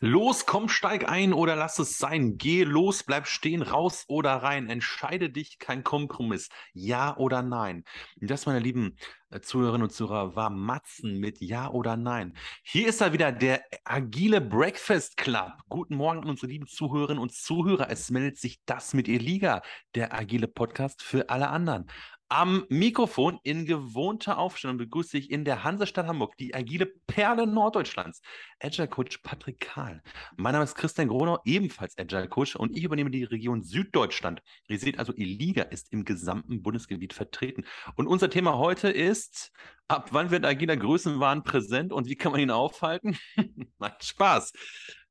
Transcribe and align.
Los, 0.00 0.44
komm, 0.44 0.68
steig 0.68 1.08
ein 1.08 1.32
oder 1.32 1.56
lass 1.56 1.78
es 1.78 1.96
sein. 1.96 2.36
Geh 2.36 2.64
los, 2.64 3.02
bleib 3.02 3.26
stehen, 3.26 3.62
raus 3.62 4.04
oder 4.08 4.34
rein. 4.42 4.68
Entscheide 4.68 5.30
dich, 5.30 5.58
kein 5.58 5.84
Kompromiss. 5.84 6.50
Ja 6.74 7.16
oder 7.16 7.40
nein. 7.42 7.82
Das, 8.20 8.44
meine 8.44 8.58
lieben 8.58 8.98
äh, 9.30 9.40
Zuhörerinnen 9.40 9.84
und 9.84 9.92
Zuhörer, 9.92 10.36
war 10.36 10.50
Matzen 10.50 11.18
mit 11.18 11.40
Ja 11.40 11.70
oder 11.70 11.96
Nein. 11.96 12.36
Hier 12.62 12.88
ist 12.88 13.00
er 13.00 13.12
wieder, 13.14 13.32
der 13.32 13.64
agile 13.84 14.40
Breakfast 14.42 15.16
Club. 15.16 15.52
Guten 15.68 15.96
Morgen 15.96 16.20
an 16.22 16.28
unsere 16.28 16.48
lieben 16.48 16.66
Zuhörerinnen 16.66 17.22
und 17.22 17.32
Zuhörer. 17.32 17.90
Es 17.90 18.10
meldet 18.10 18.38
sich 18.38 18.60
das 18.66 18.92
mit 18.92 19.08
Eliga, 19.08 19.62
der 19.94 20.14
agile 20.14 20.46
Podcast 20.46 21.02
für 21.02 21.30
alle 21.30 21.48
anderen. 21.48 21.86
Am 22.28 22.66
Mikrofon 22.68 23.38
in 23.44 23.66
gewohnter 23.66 24.38
Aufstellung 24.38 24.78
begrüße 24.78 25.16
ich 25.16 25.30
in 25.30 25.44
der 25.44 25.62
Hansestadt 25.62 26.08
Hamburg 26.08 26.36
die 26.38 26.56
agile 26.56 26.86
Perle 27.06 27.46
Norddeutschlands, 27.46 28.20
Agile 28.58 28.88
Coach 28.88 29.18
Patrick 29.18 29.60
Kahl. 29.60 30.02
Mein 30.36 30.52
Name 30.52 30.64
ist 30.64 30.74
Christian 30.74 31.06
Gronau, 31.06 31.38
ebenfalls 31.44 31.96
Agile 31.96 32.26
Coach 32.28 32.56
und 32.56 32.76
ich 32.76 32.82
übernehme 32.82 33.12
die 33.12 33.22
Region 33.22 33.62
Süddeutschland. 33.62 34.42
Ihr 34.66 34.80
seht 34.80 34.98
also, 34.98 35.14
Eliga 35.14 35.62
ist 35.62 35.92
im 35.92 36.04
gesamten 36.04 36.62
Bundesgebiet 36.62 37.12
vertreten. 37.12 37.64
Und 37.94 38.08
unser 38.08 38.28
Thema 38.28 38.58
heute 38.58 38.90
ist, 38.90 39.52
ab 39.86 40.08
wann 40.10 40.32
wird 40.32 40.44
agiler 40.44 40.76
Größenwahn 40.76 41.44
präsent 41.44 41.92
und 41.92 42.08
wie 42.08 42.16
kann 42.16 42.32
man 42.32 42.40
ihn 42.40 42.50
aufhalten? 42.50 43.16
Macht 43.78 44.02
Spaß. 44.04 44.52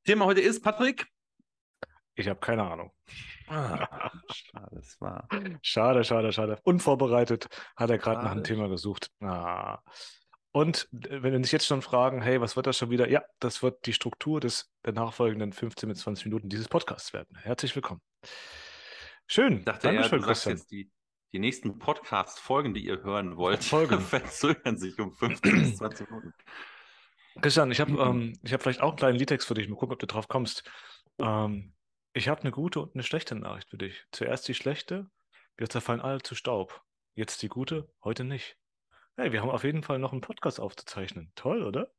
Thema 0.04 0.26
heute 0.26 0.42
ist, 0.42 0.62
Patrick, 0.62 1.06
ich 2.16 2.28
habe 2.28 2.40
keine 2.40 2.64
Ahnung. 2.64 2.92
Ah, 3.46 4.10
schade, 4.32 4.68
das 4.72 5.00
war. 5.00 5.28
Schade, 5.62 6.02
schade, 6.02 6.32
schade. 6.32 6.58
Unvorbereitet 6.64 7.48
hat 7.76 7.90
er 7.90 7.98
gerade 7.98 8.24
nach 8.24 8.32
einem 8.32 8.44
Thema 8.44 8.68
gesucht. 8.68 9.10
Ah. 9.20 9.78
Und 10.50 10.88
wenn 10.90 11.22
wir 11.22 11.38
dich 11.38 11.52
jetzt 11.52 11.66
schon 11.66 11.82
fragen, 11.82 12.22
hey, 12.22 12.40
was 12.40 12.56
wird 12.56 12.66
das 12.66 12.78
schon 12.78 12.88
wieder? 12.88 13.10
Ja, 13.10 13.22
das 13.40 13.62
wird 13.62 13.84
die 13.84 13.92
Struktur 13.92 14.40
des 14.40 14.72
der 14.86 14.94
nachfolgenden 14.94 15.52
15 15.52 15.86
bis 15.90 15.98
20 15.98 16.24
Minuten 16.24 16.48
dieses 16.48 16.68
Podcasts 16.68 17.12
werden. 17.12 17.36
Herzlich 17.36 17.74
willkommen. 17.74 18.00
Schön. 19.26 19.58
Ich 19.58 19.64
dachte, 19.66 19.88
Dankeschön, 19.88 20.20
ja, 20.20 20.26
Christian. 20.26 20.56
Jetzt 20.56 20.70
die, 20.70 20.90
die 21.34 21.38
nächsten 21.38 21.78
Podcast-Folgen, 21.78 22.72
die 22.72 22.86
ihr 22.86 23.02
hören 23.02 23.36
wollt, 23.36 23.62
Folgen. 23.64 24.00
verzögern 24.00 24.78
sich 24.78 24.98
um 24.98 25.12
15 25.12 25.52
bis 25.52 25.76
20 25.76 26.10
Minuten. 26.10 26.32
Christian, 27.42 27.70
ich 27.70 27.80
habe 27.80 27.92
ähm, 27.92 28.32
hab 28.50 28.62
vielleicht 28.62 28.80
auch 28.80 28.88
einen 28.88 28.96
kleinen 28.96 29.18
Liedtext 29.18 29.46
für 29.46 29.52
dich. 29.52 29.68
Mal 29.68 29.76
gucken, 29.76 29.92
ob 29.92 29.98
du 29.98 30.06
drauf 30.06 30.26
kommst. 30.26 30.64
Ähm, 31.18 31.74
ich 32.16 32.28
habe 32.28 32.40
eine 32.40 32.50
gute 32.50 32.80
und 32.80 32.94
eine 32.94 33.02
schlechte 33.02 33.34
Nachricht 33.34 33.68
für 33.68 33.76
dich. 33.76 34.06
Zuerst 34.10 34.48
die 34.48 34.54
schlechte. 34.54 35.10
Wir 35.58 35.68
zerfallen 35.68 36.00
alle 36.00 36.22
zu 36.22 36.34
Staub. 36.34 36.82
Jetzt 37.14 37.42
die 37.42 37.48
gute, 37.48 37.92
heute 38.02 38.24
nicht. 38.24 38.56
Hey, 39.16 39.32
wir 39.32 39.42
haben 39.42 39.50
auf 39.50 39.64
jeden 39.64 39.82
Fall 39.82 39.98
noch 39.98 40.12
einen 40.12 40.22
Podcast 40.22 40.58
aufzuzeichnen. 40.58 41.30
Toll, 41.34 41.62
oder? 41.62 41.92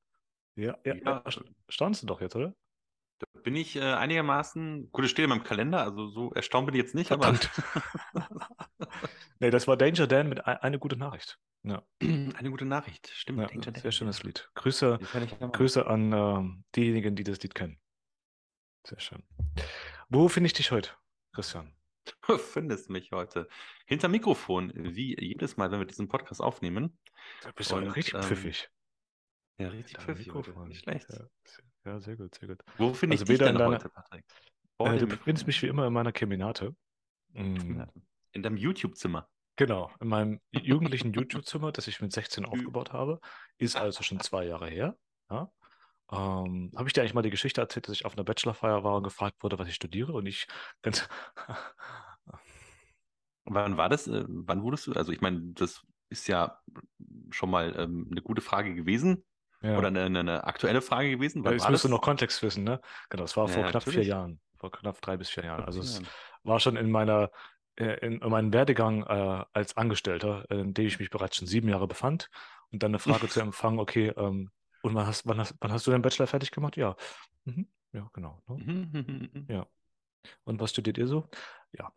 Ja, 0.55 0.75
ja, 0.83 0.95
ja. 0.95 1.23
Staunst 1.69 2.01
du 2.01 2.07
doch 2.07 2.19
jetzt, 2.19 2.35
oder? 2.35 2.55
Da 3.19 3.27
bin 3.41 3.55
ich 3.55 3.75
äh, 3.75 3.81
einigermaßen, 3.81 4.91
gut, 4.91 5.05
es 5.05 5.11
steht 5.11 5.23
in 5.23 5.29
meinem 5.29 5.43
Kalender, 5.43 5.81
also 5.81 6.07
so 6.07 6.31
erstaunt 6.31 6.65
bin 6.65 6.75
ich 6.75 6.81
jetzt 6.81 6.95
nicht, 6.95 7.11
aber. 7.11 7.33
nee, 9.39 9.49
das 9.49 9.67
war 9.67 9.77
Danger 9.77 10.07
Dan 10.07 10.29
mit 10.29 10.45
ein, 10.45 10.57
eine 10.57 10.79
gute 10.79 10.97
Nachricht. 10.97 11.39
Ja. 11.63 11.83
Eine 12.01 12.49
gute 12.49 12.65
Nachricht, 12.65 13.09
stimmt. 13.13 13.51
Ja, 13.51 13.73
sehr 13.73 13.91
schönes 13.91 14.23
Lied. 14.23 14.49
Grüße, 14.53 14.99
Grüße 15.51 15.85
an 15.85 16.13
äh, 16.13 16.63
diejenigen, 16.75 17.15
die 17.15 17.23
das 17.23 17.41
Lied 17.41 17.55
kennen. 17.55 17.79
Sehr 18.87 19.01
schön. 19.01 19.21
Wo 20.07 20.29
finde 20.29 20.47
ich 20.47 20.53
dich 20.53 20.71
heute, 20.71 20.91
Christian? 21.33 21.75
Du 22.25 22.37
findest 22.37 22.89
mich 22.89 23.11
heute 23.11 23.49
hinter 23.85 24.07
Mikrofon, 24.07 24.71
wie 24.73 25.13
jedes 25.19 25.57
Mal, 25.57 25.69
wenn 25.71 25.79
wir 25.79 25.85
diesen 25.85 26.07
Podcast 26.07 26.41
aufnehmen. 26.41 26.97
Da 27.41 27.51
bist 27.51 27.69
du 27.69 27.75
richtig 27.75 28.13
ähm, 28.13 28.23
pfiffig. 28.23 28.69
Ja, 29.59 29.67
richtig 29.67 29.97
pfiffig. 29.97 30.27
Mikrofon. 30.27 30.69
Nicht 30.69 30.83
schlecht. 30.83 31.05
Ja, 31.09 31.27
ja, 31.83 31.99
sehr 31.99 32.15
gut, 32.15 32.35
sehr 32.35 32.47
gut. 32.47 32.63
Wo 32.77 32.93
finde 32.93 33.15
also 33.15 33.23
ich 33.23 33.27
dich 33.27 33.39
denn 33.39 33.57
deiner, 33.57 33.73
heute, 33.73 33.89
Patrick? 33.89 34.23
Äh, 34.79 34.97
du 34.99 35.17
findest 35.17 35.47
mich 35.47 35.61
wie 35.61 35.67
immer 35.67 35.85
in 35.85 35.91
meiner 35.91 36.13
Keminate. 36.13 36.73
Mm. 37.33 37.81
In 38.31 38.41
deinem 38.41 38.55
YouTube-Zimmer. 38.55 39.29
Genau, 39.57 39.91
in 39.99 40.07
meinem 40.07 40.39
jugendlichen 40.53 41.11
YouTube-Zimmer, 41.11 41.73
das 41.73 41.87
ich 41.87 41.99
mit 41.99 42.13
16 42.13 42.45
aufgebaut 42.45 42.93
habe, 42.93 43.19
ist 43.57 43.75
also 43.75 44.01
schon 44.01 44.21
zwei 44.21 44.45
Jahre 44.45 44.69
her. 44.69 44.97
Ja? 45.29 45.51
Ähm, 46.11 46.71
habe 46.75 46.87
ich 46.87 46.93
dir 46.93 47.01
eigentlich 47.01 47.13
mal 47.13 47.21
die 47.21 47.29
Geschichte 47.29 47.61
erzählt, 47.61 47.87
dass 47.87 47.95
ich 47.95 48.05
auf 48.05 48.13
einer 48.13 48.23
Bachelorfeier 48.23 48.83
war 48.83 48.95
und 48.95 49.03
gefragt 49.03 49.43
wurde, 49.43 49.59
was 49.59 49.67
ich 49.67 49.75
studiere 49.75 50.13
und 50.13 50.25
ich 50.25 50.47
ganz. 50.81 51.07
Wann 53.49 53.77
war 53.77 53.87
das? 53.89 54.07
Äh, 54.07 54.25
wann 54.27 54.61
wurdest 54.61 54.87
du? 54.87 54.93
Also 54.93 55.13
ich 55.13 55.21
meine, 55.21 55.39
das 55.53 55.81
ist 56.09 56.27
ja 56.27 56.59
schon 57.29 57.49
mal 57.49 57.73
ähm, 57.77 58.07
eine 58.11 58.21
gute 58.21 58.41
Frage 58.41 58.75
gewesen. 58.75 59.23
Ja. 59.61 59.77
Oder 59.77 59.87
eine, 59.87 60.03
eine, 60.03 60.43
aktuelle 60.43 60.81
Frage 60.81 61.09
gewesen. 61.09 61.43
Wann 61.43 61.53
ja, 61.53 61.57
jetzt 61.57 61.69
musst 61.69 61.85
du 61.85 61.89
noch 61.89 62.01
Kontext 62.01 62.43
wissen, 62.43 62.63
ne? 62.63 62.81
Genau, 63.09 63.23
das 63.23 63.37
war 63.37 63.47
vor 63.47 63.63
ja, 63.63 63.69
knapp 63.69 63.85
natürlich. 63.85 64.05
vier 64.05 64.15
Jahren. 64.15 64.41
Vor 64.57 64.71
knapp 64.71 65.01
drei 65.01 65.17
bis 65.17 65.29
vier 65.29 65.45
Jahren. 65.45 65.63
Also 65.63 65.79
es 65.79 66.01
war 66.43 66.59
schon 66.59 66.75
in 66.75 66.91
meiner 66.91 67.31
äh, 67.75 68.05
in 68.05 68.19
meinem 68.19 68.53
Werdegang 68.53 69.03
äh, 69.03 69.45
als 69.53 69.77
Angestellter, 69.77 70.49
in 70.51 70.73
dem 70.73 70.85
ich 70.85 70.99
mich 70.99 71.09
bereits 71.09 71.37
schon 71.37 71.47
sieben 71.47 71.69
Jahre 71.69 71.87
befand, 71.87 72.29
und 72.71 72.83
dann 72.83 72.91
eine 72.91 72.99
Frage 72.99 73.29
zu 73.29 73.39
empfangen, 73.39 73.79
okay, 73.79 74.09
ähm, 74.17 74.51
und 74.87 74.95
wann 74.95 75.07
hast, 75.07 75.27
wann 75.27 75.39
hast, 75.39 75.55
wann 75.59 75.71
hast 75.71 75.85
du 75.85 75.91
deinen 75.91 76.01
Bachelor 76.01 76.27
fertig 76.27 76.51
gemacht? 76.51 76.77
Ja. 76.77 76.95
Mhm. 77.45 77.67
Ja, 77.93 78.09
genau. 78.13 78.41
Ne? 78.47 78.57
Mhm, 78.57 79.45
ja. 79.49 79.67
Und 80.43 80.59
was 80.59 80.71
studiert 80.71 80.97
ihr 80.97 81.07
so? 81.07 81.27
Ja. 81.71 81.91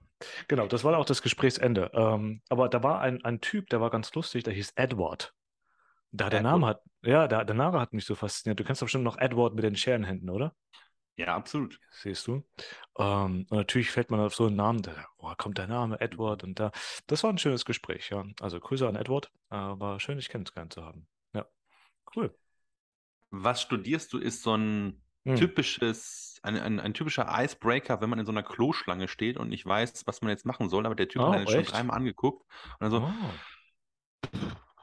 Genau, 0.48 0.66
das 0.66 0.84
war 0.84 0.96
auch 0.96 1.04
das 1.04 1.22
Gesprächsende. 1.22 1.90
Ähm, 1.94 2.42
aber 2.48 2.68
da 2.68 2.82
war 2.82 3.00
ein, 3.00 3.24
ein 3.24 3.40
Typ, 3.40 3.68
der 3.70 3.80
war 3.80 3.90
ganz 3.90 4.14
lustig, 4.14 4.44
der 4.44 4.52
hieß 4.52 4.72
Edward. 4.76 5.34
Da 6.12 6.28
der 6.28 6.42
Name 6.42 6.66
hat, 6.66 6.82
ja, 7.02 7.28
der, 7.28 7.44
der 7.44 7.54
Name 7.54 7.80
hat 7.80 7.92
mich 7.92 8.04
so 8.04 8.14
fasziniert. 8.14 8.58
Du 8.58 8.64
kennst 8.64 8.82
doch 8.82 8.86
bestimmt 8.86 9.04
noch 9.04 9.18
Edward 9.18 9.54
mit 9.54 9.64
den 9.64 9.76
Scherenhänden, 9.76 10.28
oder? 10.28 10.54
Ja, 11.16 11.36
absolut. 11.36 11.78
Siehst 11.90 12.26
du. 12.26 12.44
Ähm, 12.98 13.46
und 13.48 13.52
natürlich 13.52 13.90
fällt 13.90 14.10
man 14.10 14.20
auf 14.20 14.34
so 14.34 14.46
einen 14.46 14.56
Namen, 14.56 14.82
da 14.82 14.92
oh, 15.18 15.32
kommt 15.36 15.58
der 15.58 15.66
Name 15.66 16.00
Edward 16.00 16.42
und 16.42 16.58
da. 16.58 16.72
Das 17.06 17.22
war 17.22 17.30
ein 17.30 17.38
schönes 17.38 17.64
Gespräch, 17.64 18.10
ja. 18.10 18.24
Also 18.40 18.58
Grüße 18.58 18.88
an 18.88 18.96
Edward. 18.96 19.30
Äh, 19.50 19.56
war 19.56 20.00
schön, 20.00 20.16
dich 20.16 20.28
kennengelernt 20.28 20.72
zu 20.72 20.84
haben. 20.84 21.06
Ja. 21.32 21.46
Cool 22.16 22.34
was 23.30 23.62
studierst 23.62 24.12
du, 24.12 24.18
ist 24.18 24.42
so 24.42 24.54
ein 24.54 25.00
hm. 25.24 25.36
typisches, 25.36 26.38
ein, 26.42 26.56
ein, 26.56 26.80
ein, 26.80 26.94
typischer 26.94 27.28
Icebreaker, 27.30 28.00
wenn 28.00 28.10
man 28.10 28.18
in 28.18 28.26
so 28.26 28.32
einer 28.32 28.42
Kloschlange 28.42 29.08
steht 29.08 29.36
und 29.36 29.48
nicht 29.48 29.66
weiß, 29.66 30.06
was 30.06 30.22
man 30.22 30.30
jetzt 30.30 30.46
machen 30.46 30.68
soll, 30.68 30.86
aber 30.86 30.94
der 30.94 31.08
Typ 31.08 31.22
oh, 31.22 31.28
hat 31.28 31.36
einen 31.36 31.48
schon 31.48 31.64
dreimal 31.64 31.96
angeguckt 31.96 32.44
und 32.78 32.80
dann 32.80 32.90
so, 32.90 33.12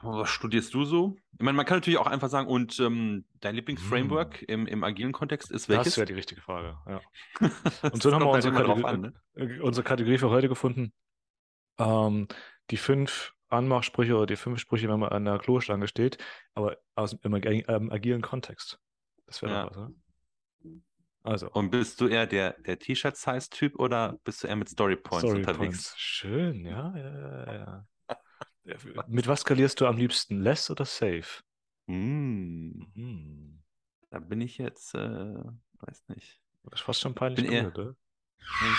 oh. 0.02 0.18
was 0.20 0.30
studierst 0.30 0.72
du 0.74 0.84
so? 0.84 1.16
Ich 1.32 1.44
meine, 1.44 1.56
man 1.56 1.66
kann 1.66 1.78
natürlich 1.78 1.98
auch 1.98 2.06
einfach 2.06 2.28
sagen, 2.28 2.48
und 2.48 2.78
ähm, 2.80 3.24
dein 3.40 3.54
Lieblingsframework 3.54 4.40
hm. 4.40 4.46
im, 4.48 4.66
im 4.66 4.84
agilen 4.84 5.12
Kontext 5.12 5.50
ist 5.50 5.68
welches? 5.68 5.94
Das 5.94 5.96
wäre 5.98 6.06
die 6.06 6.14
richtige 6.14 6.40
Frage, 6.40 6.78
ja. 6.86 7.00
und 7.90 8.02
so 8.02 8.12
haben 8.12 8.22
wir 8.22 8.30
unsere 8.30 8.54
Kategorie, 8.54 8.84
an, 8.84 9.00
ne? 9.00 9.12
Äh, 9.34 9.60
unsere 9.60 9.84
Kategorie 9.84 10.18
für 10.18 10.30
heute 10.30 10.48
gefunden. 10.48 10.92
Ähm, 11.78 12.28
die 12.70 12.76
fünf 12.76 13.34
Anmachsprüche 13.48 14.16
oder 14.16 14.26
die 14.26 14.36
fünf 14.36 14.60
Sprüche, 14.60 14.88
wenn 14.88 15.00
man 15.00 15.10
an 15.10 15.24
der 15.24 15.38
Kloschlange 15.38 15.88
steht, 15.88 16.18
aber 16.54 16.78
aus, 16.94 17.14
im 17.22 17.34
ähm, 17.34 17.90
agilen 17.90 18.22
Kontext. 18.22 18.78
Das 19.26 19.42
wäre 19.42 19.52
ja. 19.52 19.66
was, 19.66 19.76
oder? 19.76 19.90
Also. 21.22 21.50
Und 21.50 21.70
bist 21.70 22.00
du 22.00 22.06
eher 22.06 22.26
der, 22.26 22.52
der 22.60 22.78
T-Shirt-Size-Typ 22.78 23.78
oder 23.78 24.18
bist 24.24 24.42
du 24.42 24.48
eher 24.48 24.56
mit 24.56 24.68
Storypoints 24.68 25.26
Story 25.26 25.40
unterwegs? 25.40 25.58
Points. 25.58 25.94
Schön, 25.98 26.64
ja, 26.64 26.96
ja, 26.96 27.44
ja, 27.46 27.86
ja. 28.64 28.76
mit 29.08 29.26
was 29.26 29.40
skalierst 29.40 29.80
du 29.80 29.86
am 29.86 29.96
liebsten? 29.96 30.40
Less 30.40 30.70
oder 30.70 30.84
Safe? 30.84 31.42
Mm. 31.86 32.82
Mm. 32.94 33.62
Da 34.10 34.20
bin 34.20 34.40
ich 34.40 34.58
jetzt, 34.58 34.94
äh, 34.94 35.34
weiß 35.80 36.08
nicht. 36.08 36.40
Das 36.64 36.80
ist 36.80 36.84
fast 36.86 37.00
schon 37.00 37.14
peinlich 37.14 37.44
bin 37.44 37.52
eher, 37.52 37.68
oder? 37.68 37.94
Ich 38.38 38.76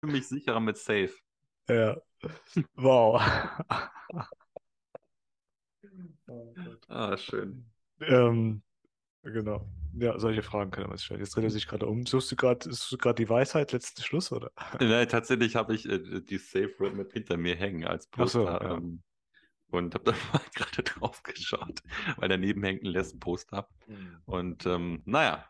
fühle 0.00 0.12
mich 0.12 0.28
sicherer 0.28 0.60
mit 0.60 0.76
Safe. 0.76 1.12
Ja. 1.68 1.96
Wow. 2.74 3.20
ah, 6.88 7.16
schön. 7.16 7.66
Ähm, 8.00 8.62
genau. 9.22 9.68
Ja, 9.94 10.18
solche 10.18 10.42
Fragen 10.42 10.70
können 10.70 10.90
wir 10.90 10.98
stellen. 10.98 11.20
Jetzt 11.20 11.36
dreht 11.36 11.44
er 11.44 11.50
sich 11.50 11.66
gerade 11.66 11.86
um. 11.86 12.06
Suchst 12.06 12.32
du 12.32 12.36
gerade 12.36 13.14
die 13.14 13.28
Weisheit, 13.28 13.72
letzten 13.72 14.02
Schluss, 14.02 14.32
oder? 14.32 14.50
Nein, 14.80 15.08
tatsächlich 15.08 15.56
habe 15.56 15.74
ich 15.74 15.88
äh, 15.88 16.20
die 16.20 16.38
Safe 16.38 16.74
Roadmap 16.80 17.12
hinter 17.12 17.36
mir 17.36 17.56
hängen 17.56 17.84
als 17.84 18.06
Poster. 18.06 18.40
So, 18.40 18.46
ja. 18.46 18.76
ähm, 18.76 19.02
und 19.68 19.94
habe 19.94 20.04
da 20.04 20.12
mal 20.32 20.42
gerade 20.54 20.82
drauf 20.82 21.22
geschaut, 21.22 21.80
weil 22.16 22.28
daneben 22.28 22.62
hängt 22.62 22.82
ein 22.82 22.86
Lesson-Poster. 22.86 23.68
Mhm. 23.86 24.22
Und 24.24 24.66
ähm, 24.66 25.02
naja. 25.04 25.46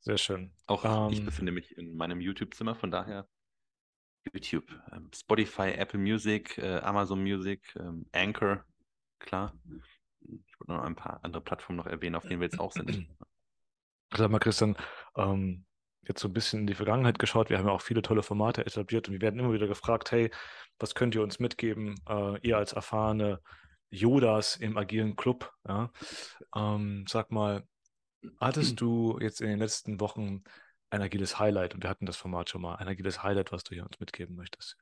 Sehr 0.00 0.18
schön. 0.18 0.52
Auch 0.66 0.84
um, 0.84 1.12
ich 1.12 1.18
ähm. 1.18 1.24
befinde 1.24 1.52
mich 1.52 1.76
in 1.76 1.96
meinem 1.96 2.20
YouTube-Zimmer, 2.20 2.76
von 2.76 2.90
daher 2.90 3.28
YouTube, 4.32 4.64
ähm, 4.92 5.10
Spotify, 5.14 5.72
Apple 5.72 6.00
Music, 6.00 6.58
äh, 6.58 6.78
Amazon 6.78 7.22
Music, 7.22 7.74
ähm, 7.78 8.06
Anchor, 8.12 8.64
klar. 9.18 9.54
Ich 10.20 10.60
wollte 10.60 10.72
noch 10.72 10.82
ein 10.82 10.96
paar 10.96 11.20
andere 11.22 11.42
Plattformen 11.42 11.78
noch 11.78 11.86
erwähnen, 11.86 12.16
auf 12.16 12.24
denen 12.24 12.40
wir 12.40 12.46
jetzt 12.46 12.58
auch 12.58 12.72
sind. 12.72 13.06
Sag 14.14 14.30
mal, 14.30 14.38
Christian, 14.38 14.76
ähm, 15.16 15.64
jetzt 16.02 16.20
so 16.20 16.28
ein 16.28 16.32
bisschen 16.32 16.60
in 16.60 16.66
die 16.66 16.74
Vergangenheit 16.74 17.18
geschaut. 17.18 17.50
Wir 17.50 17.58
haben 17.58 17.66
ja 17.66 17.72
auch 17.72 17.80
viele 17.80 18.02
tolle 18.02 18.22
Formate 18.22 18.64
etabliert 18.64 19.08
und 19.08 19.14
wir 19.14 19.20
werden 19.20 19.38
immer 19.38 19.52
wieder 19.52 19.66
gefragt, 19.66 20.10
hey, 20.12 20.30
was 20.78 20.94
könnt 20.94 21.14
ihr 21.14 21.22
uns 21.22 21.38
mitgeben, 21.38 21.96
äh, 22.08 22.38
ihr 22.40 22.56
als 22.56 22.72
erfahrene 22.72 23.40
Yodas 23.90 24.56
im 24.56 24.76
agilen 24.76 25.16
Club? 25.16 25.52
Ja? 25.66 25.90
Ähm, 26.54 27.04
sag 27.08 27.30
mal, 27.30 27.66
hattest 28.40 28.80
du 28.80 29.18
jetzt 29.20 29.40
in 29.40 29.48
den 29.48 29.58
letzten 29.58 30.00
Wochen 30.00 30.44
ein 30.96 31.02
agiles 31.02 31.38
Highlight, 31.38 31.74
und 31.74 31.82
wir 31.82 31.90
hatten 31.90 32.06
das 32.06 32.16
Format 32.16 32.50
schon 32.50 32.62
mal, 32.62 32.76
ein 32.76 32.88
agiles 32.88 33.22
Highlight, 33.22 33.52
was 33.52 33.64
du 33.64 33.74
hier 33.74 33.84
uns 33.84 34.00
mitgeben 34.00 34.36
möchtest? 34.36 34.76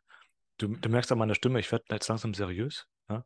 Du, 0.59 0.69
du 0.69 0.89
merkst 0.89 1.11
an 1.13 1.19
meiner 1.19 1.35
Stimme, 1.35 1.61
ich 1.61 1.71
werde 1.73 1.85
jetzt 1.91 2.09
langsam 2.09 2.33
seriös. 2.35 2.87
Ja? 3.09 3.25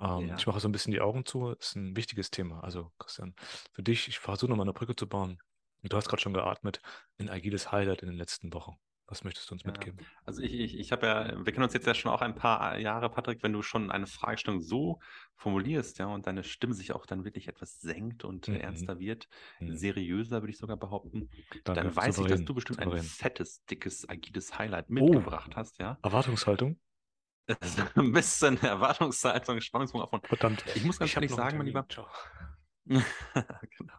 Ähm, 0.00 0.28
ja. 0.28 0.36
Ich 0.36 0.46
mache 0.46 0.60
so 0.60 0.68
ein 0.68 0.72
bisschen 0.72 0.92
die 0.92 1.00
Augen 1.00 1.24
zu. 1.24 1.54
Das 1.54 1.68
ist 1.68 1.76
ein 1.76 1.96
wichtiges 1.96 2.30
Thema. 2.30 2.62
Also, 2.62 2.92
Christian, 2.98 3.34
für 3.72 3.82
dich, 3.82 4.08
ich 4.08 4.18
versuche 4.18 4.50
nochmal 4.50 4.66
eine 4.66 4.74
Brücke 4.74 4.94
zu 4.94 5.08
bauen. 5.08 5.40
Du 5.82 5.96
hast 5.96 6.08
gerade 6.08 6.20
schon 6.20 6.34
geatmet, 6.34 6.80
ein 7.18 7.30
agiles 7.30 7.72
Highlight 7.72 8.02
in 8.02 8.08
den 8.08 8.18
letzten 8.18 8.52
Wochen. 8.52 8.76
Was 9.08 9.22
möchtest 9.22 9.48
du 9.50 9.54
uns 9.54 9.62
ja. 9.62 9.70
mitgeben? 9.70 10.04
Also 10.24 10.42
ich, 10.42 10.52
ich, 10.52 10.78
ich 10.78 10.90
habe 10.90 11.06
ja, 11.06 11.44
wir 11.44 11.52
kennen 11.52 11.62
uns 11.62 11.74
jetzt 11.74 11.86
ja 11.86 11.94
schon 11.94 12.10
auch 12.10 12.22
ein 12.22 12.34
paar 12.34 12.76
Jahre, 12.78 13.08
Patrick, 13.08 13.42
wenn 13.42 13.52
du 13.52 13.62
schon 13.62 13.92
eine 13.92 14.06
Fragestellung 14.08 14.60
so 14.60 14.98
formulierst, 15.36 15.98
ja, 15.98 16.06
und 16.06 16.26
deine 16.26 16.42
Stimme 16.42 16.74
sich 16.74 16.92
auch 16.92 17.06
dann 17.06 17.24
wirklich 17.24 17.46
etwas 17.46 17.80
senkt 17.80 18.24
und 18.24 18.48
mhm. 18.48 18.56
ernster 18.56 18.98
wird, 18.98 19.28
mhm. 19.60 19.76
seriöser 19.76 20.42
würde 20.42 20.50
ich 20.50 20.58
sogar 20.58 20.76
behaupten, 20.76 21.30
Danke. 21.64 21.82
dann 21.82 21.94
weiß 21.94 22.18
ich, 22.18 22.26
dass 22.26 22.44
du 22.44 22.54
bestimmt 22.54 22.80
ein 22.80 22.98
fettes, 23.02 23.64
dickes, 23.66 24.08
agiles 24.08 24.58
Highlight 24.58 24.86
oh. 24.88 24.94
mitgebracht 24.94 25.52
oh. 25.54 25.56
hast, 25.56 25.78
ja. 25.78 25.98
Erwartungshaltung? 26.02 26.80
ein 27.94 28.12
bisschen 28.12 28.60
Erwartungshaltung, 28.60 29.60
Spannungsbogen 29.60 30.08
von. 30.08 30.20
Verdammt. 30.22 30.64
Ich 30.74 30.84
muss 30.84 30.98
ganz 30.98 31.12
ich 31.12 31.16
ehrlich 31.16 31.30
sagen, 31.30 31.58
mein 31.58 31.66
Lieber. 31.68 31.86
genau. 32.86 33.94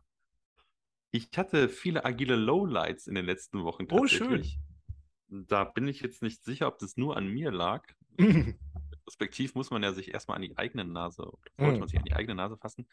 Ich 1.12 1.30
hatte 1.38 1.69
viele 1.69 2.03
agile 2.03 2.36
Lowlights 2.36 3.07
in 3.07 3.15
den 3.15 3.25
letzten 3.25 3.63
Wochen. 3.63 3.88
Oh, 3.89 4.06
schön. 4.06 4.45
Da 5.29 5.63
bin 5.63 5.88
ich 5.88 6.01
jetzt 6.01 6.21
nicht 6.21 6.44
sicher, 6.44 6.68
ob 6.68 6.79
das 6.79 6.97
nur 6.97 7.18
an 7.18 7.27
mir 7.27 7.51
lag. 7.51 7.85
Respektiv 9.07 9.56
muss 9.56 9.71
man 9.71 9.83
ja 9.83 9.94
sich 9.94 10.13
erstmal 10.13 10.35
an 10.35 10.41
die 10.41 10.57
eigene 10.57 10.85
Nase, 10.85 11.24
sollte 11.57 11.77
mm. 11.77 11.79
man 11.79 11.88
sich 11.88 11.97
an 11.97 12.06
die 12.06 12.13
eigene 12.13 12.35
Nase 12.35 12.57
fassen. 12.57 12.88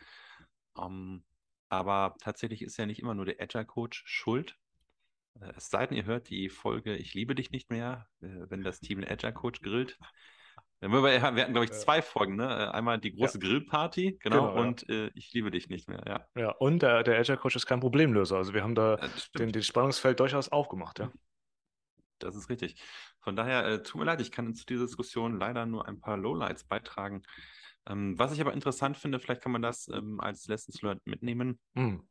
Um, 0.74 0.84
ähm, 0.84 1.24
aber 1.68 2.14
tatsächlich 2.20 2.62
ist 2.62 2.76
ja 2.76 2.86
nicht 2.86 3.00
immer 3.00 3.14
nur 3.14 3.24
der 3.24 3.40
Agile 3.40 3.64
Coach 3.64 4.04
schuld. 4.06 4.56
Äh, 5.40 5.52
es 5.56 5.70
sei 5.70 5.86
denn, 5.86 5.96
ihr 5.96 6.04
hört 6.04 6.28
die 6.28 6.48
Folge 6.48 6.96
Ich 6.96 7.14
liebe 7.14 7.34
dich 7.34 7.50
nicht 7.50 7.70
mehr, 7.70 8.06
äh, 8.20 8.26
wenn 8.48 8.62
das 8.62 8.80
Team 8.80 9.00
den 9.00 9.10
Agile 9.10 9.32
Coach 9.32 9.60
grillt. 9.60 9.98
Wir, 10.80 10.90
wir 10.90 11.22
hatten, 11.22 11.52
glaube 11.52 11.64
ich, 11.64 11.72
zwei 11.72 12.02
Folgen, 12.02 12.36
ne? 12.36 12.44
Äh, 12.44 12.76
einmal 12.76 12.98
die 12.98 13.14
große 13.14 13.38
ja. 13.38 13.48
Grillparty, 13.48 14.18
genau, 14.20 14.48
genau 14.50 14.62
und 14.62 14.86
ja. 14.88 15.06
äh, 15.06 15.10
ich 15.14 15.32
liebe 15.32 15.50
dich 15.50 15.68
nicht 15.68 15.88
mehr, 15.88 16.02
ja. 16.06 16.26
Ja, 16.40 16.50
und 16.50 16.82
der, 16.82 17.02
der 17.02 17.18
Agile 17.18 17.38
Coach 17.38 17.56
ist 17.56 17.66
kein 17.66 17.80
Problemlöser. 17.80 18.36
Also 18.36 18.54
wir 18.54 18.62
haben 18.62 18.74
da 18.74 18.98
den, 19.38 19.50
den 19.50 19.62
Spannungsfeld 19.62 20.20
durchaus 20.20 20.50
aufgemacht, 20.50 20.98
ja. 20.98 21.10
Das 22.24 22.36
ist 22.36 22.48
richtig. 22.48 22.82
Von 23.20 23.36
daher, 23.36 23.66
äh, 23.66 23.82
tut 23.82 24.00
mir 24.00 24.06
leid, 24.06 24.20
ich 24.20 24.32
kann 24.32 24.54
zu 24.54 24.66
dieser 24.66 24.86
Diskussion 24.86 25.38
leider 25.38 25.66
nur 25.66 25.86
ein 25.86 26.00
paar 26.00 26.16
Lowlights 26.16 26.64
beitragen. 26.64 27.22
Ähm, 27.86 28.18
was 28.18 28.32
ich 28.32 28.40
aber 28.40 28.52
interessant 28.52 28.96
finde, 28.96 29.18
vielleicht 29.18 29.42
kann 29.42 29.52
man 29.52 29.62
das 29.62 29.88
ähm, 29.88 30.20
als 30.20 30.46
Lessons 30.46 30.80
Learned 30.82 31.06
mitnehmen. 31.06 31.58
Mhm. 31.74 32.08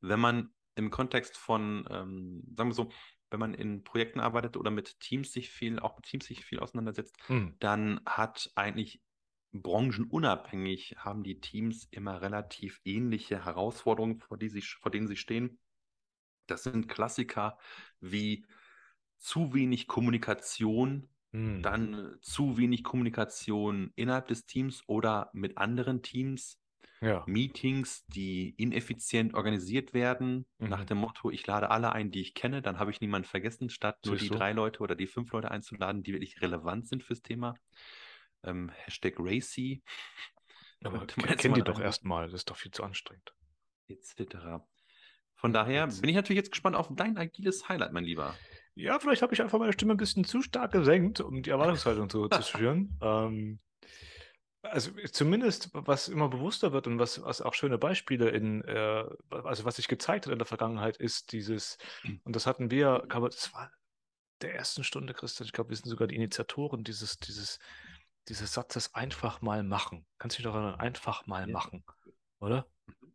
Wenn 0.00 0.20
man 0.20 0.50
im 0.74 0.90
Kontext 0.90 1.36
von, 1.36 1.86
ähm, 1.90 2.42
sagen 2.56 2.70
wir 2.70 2.74
so, 2.74 2.90
wenn 3.30 3.40
man 3.40 3.54
in 3.54 3.82
Projekten 3.82 4.20
arbeitet 4.20 4.56
oder 4.56 4.70
mit 4.70 5.00
Teams 5.00 5.32
sich 5.32 5.50
viel, 5.50 5.78
auch 5.78 5.96
mit 5.96 6.04
Teams 6.04 6.26
sich 6.26 6.44
viel 6.44 6.60
auseinandersetzt, 6.60 7.16
hm. 7.26 7.56
dann 7.58 8.00
hat 8.06 8.52
eigentlich 8.54 9.00
branchenunabhängig 9.52 10.96
haben 10.98 11.22
die 11.22 11.40
Teams 11.40 11.88
immer 11.90 12.20
relativ 12.20 12.80
ähnliche 12.84 13.44
Herausforderungen, 13.44 14.18
vor, 14.20 14.36
die 14.36 14.48
sie, 14.48 14.62
vor 14.62 14.90
denen 14.90 15.08
sie 15.08 15.16
stehen. 15.16 15.58
Das 16.46 16.64
sind 16.64 16.88
Klassiker 16.88 17.58
wie 18.00 18.46
zu 19.18 19.54
wenig 19.54 19.86
Kommunikation, 19.86 21.08
hm. 21.32 21.62
dann 21.62 22.16
zu 22.20 22.56
wenig 22.56 22.84
Kommunikation 22.84 23.92
innerhalb 23.96 24.28
des 24.28 24.46
Teams 24.46 24.82
oder 24.86 25.30
mit 25.32 25.58
anderen 25.58 26.02
Teams, 26.02 26.60
ja. 27.00 27.22
Meetings, 27.26 28.06
die 28.06 28.54
ineffizient 28.56 29.34
organisiert 29.34 29.92
werden, 29.92 30.46
mhm. 30.58 30.68
nach 30.68 30.84
dem 30.84 30.98
Motto, 30.98 31.30
ich 31.30 31.46
lade 31.46 31.70
alle 31.70 31.92
ein, 31.92 32.10
die 32.10 32.20
ich 32.20 32.34
kenne, 32.34 32.62
dann 32.62 32.78
habe 32.78 32.90
ich 32.90 33.00
niemanden 33.00 33.28
vergessen, 33.28 33.68
statt 33.68 33.98
nur 34.06 34.16
die 34.16 34.30
drei 34.30 34.52
Leute 34.52 34.80
oder 34.80 34.94
die 34.94 35.06
fünf 35.06 35.30
Leute 35.32 35.50
einzuladen, 35.50 36.02
die 36.02 36.12
wirklich 36.12 36.40
relevant 36.40 36.88
sind 36.88 37.02
fürs 37.02 37.20
Thema. 37.20 37.54
Ähm, 38.42 38.70
Hashtag 38.70 39.14
Racy. 39.18 39.82
Aber 40.82 41.06
kenn 41.06 41.54
die 41.54 41.62
doch 41.62 41.80
erstmal, 41.80 42.26
das 42.26 42.34
ist 42.34 42.50
doch 42.50 42.56
viel 42.56 42.70
zu 42.70 42.82
anstrengend. 42.84 43.34
Etc. 43.88 44.36
Von 45.34 45.52
daher 45.52 45.86
bin 45.86 46.08
ich 46.08 46.16
natürlich 46.16 46.38
jetzt 46.38 46.52
gespannt 46.52 46.76
auf 46.76 46.88
dein 46.90 47.16
agiles 47.16 47.68
Highlight, 47.68 47.92
mein 47.92 48.04
Lieber. 48.04 48.34
Ja, 48.76 48.98
vielleicht 48.98 49.22
habe 49.22 49.32
ich 49.32 49.42
einfach 49.42 49.58
meine 49.58 49.72
Stimme 49.72 49.94
ein 49.94 49.98
bisschen 49.98 50.24
zu 50.24 50.42
stark 50.42 50.72
gesenkt, 50.72 51.20
um 51.20 51.42
die 51.42 51.50
Erwartungshaltung 51.50 52.08
zu, 52.10 52.28
zu 52.28 52.42
schüren. 52.42 52.98
Ähm, 53.02 53.60
also 54.62 54.92
zumindest, 55.12 55.70
was 55.72 56.08
immer 56.08 56.28
bewusster 56.28 56.72
wird 56.72 56.86
und 56.86 56.98
was, 56.98 57.22
was 57.22 57.42
auch 57.42 57.52
schöne 57.52 57.76
Beispiele 57.76 58.30
in, 58.30 58.62
äh, 58.62 59.04
also 59.30 59.64
was 59.64 59.76
sich 59.76 59.88
gezeigt 59.88 60.26
hat 60.26 60.32
in 60.32 60.38
der 60.38 60.46
Vergangenheit, 60.46 60.96
ist 60.96 61.32
dieses, 61.32 61.76
und 62.24 62.34
das 62.34 62.46
hatten 62.46 62.70
wir, 62.70 63.04
glaube 63.08 63.28
das 63.28 63.52
war 63.52 63.70
der 64.40 64.54
ersten 64.54 64.82
Stunde, 64.82 65.14
Christian, 65.14 65.46
ich 65.46 65.52
glaube, 65.52 65.70
wir 65.70 65.76
sind 65.76 65.88
sogar 65.88 66.08
die 66.08 66.16
Initiatoren 66.16 66.82
dieses, 66.82 67.18
dieses, 67.18 67.58
dieses 68.28 68.52
Satzes 68.52 68.94
einfach 68.94 69.42
mal 69.42 69.62
machen. 69.62 70.06
Kannst 70.18 70.36
du 70.36 70.42
dich 70.42 70.44
doch 70.44 70.54
erinnern, 70.54 70.80
einfach 70.80 71.26
mal 71.26 71.46
ja. 71.46 71.52
machen, 71.52 71.84
oder? 72.40 72.66
Mhm. 72.86 73.14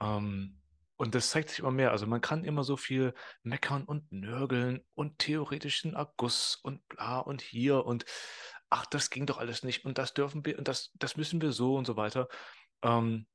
Ähm, 0.00 0.60
und 0.96 1.14
das 1.14 1.30
zeigt 1.30 1.50
sich 1.50 1.58
immer 1.60 1.70
mehr. 1.70 1.90
Also 1.90 2.06
man 2.06 2.20
kann 2.20 2.44
immer 2.44 2.64
so 2.64 2.76
viel 2.76 3.14
meckern 3.42 3.84
und 3.84 4.10
nörgeln 4.12 4.84
und 4.94 5.18
theoretischen 5.18 5.94
Erguss 5.94 6.56
und 6.62 6.86
bla 6.88 7.18
und 7.18 7.42
hier 7.42 7.84
und 7.84 8.04
ach, 8.70 8.86
das 8.86 9.10
ging 9.10 9.26
doch 9.26 9.38
alles 9.38 9.62
nicht 9.62 9.84
und 9.84 9.98
das 9.98 10.14
dürfen 10.14 10.44
wir 10.44 10.58
und 10.58 10.68
das, 10.68 10.90
das 10.94 11.16
müssen 11.16 11.40
wir 11.40 11.52
so 11.52 11.76
und 11.76 11.86
so 11.86 11.96
weiter. 11.96 12.28
Ähm, 12.82 13.26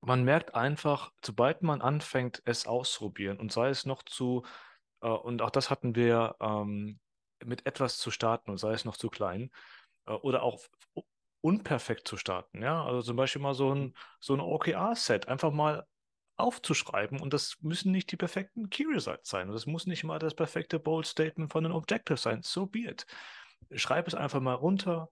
man 0.00 0.24
merkt 0.24 0.54
einfach, 0.54 1.12
sobald 1.24 1.62
man 1.62 1.80
anfängt, 1.80 2.42
es 2.44 2.66
auszuprobieren 2.66 3.38
und 3.38 3.52
sei 3.52 3.68
es 3.68 3.86
noch 3.86 4.02
zu, 4.02 4.44
äh, 5.00 5.08
und 5.08 5.42
auch 5.42 5.50
das 5.50 5.70
hatten 5.70 5.94
wir 5.94 6.36
ähm, 6.40 6.98
mit 7.44 7.66
etwas 7.66 7.98
zu 7.98 8.10
starten 8.10 8.50
und 8.50 8.58
sei 8.58 8.72
es 8.72 8.84
noch 8.84 8.96
zu 8.96 9.10
klein, 9.10 9.50
äh, 10.06 10.12
oder 10.12 10.42
auch 10.42 10.60
unperfekt 11.40 12.06
zu 12.08 12.16
starten, 12.16 12.62
ja, 12.62 12.84
also 12.84 13.02
zum 13.02 13.16
Beispiel 13.16 13.42
mal 13.42 13.54
so 13.54 13.74
ein, 13.74 13.94
so 14.20 14.34
ein 14.34 14.40
OKR-Set, 14.40 15.28
einfach 15.28 15.52
mal 15.52 15.86
aufzuschreiben 16.36 17.20
und 17.20 17.32
das 17.32 17.56
müssen 17.60 17.92
nicht 17.92 18.10
die 18.10 18.16
perfekten 18.16 18.70
Key 18.70 18.84
Results 18.84 19.28
sein 19.30 19.48
und 19.48 19.54
das 19.54 19.66
muss 19.66 19.86
nicht 19.86 20.04
mal 20.04 20.18
das 20.18 20.34
perfekte 20.34 20.78
Bold 20.78 21.06
Statement 21.06 21.52
von 21.52 21.64
einem 21.64 21.74
Objective 21.74 22.16
sein, 22.16 22.42
so 22.42 22.66
be 22.66 22.80
it 22.80 23.06
schreib 23.74 24.08
es 24.08 24.14
einfach 24.14 24.40
mal 24.40 24.54
runter, 24.54 25.10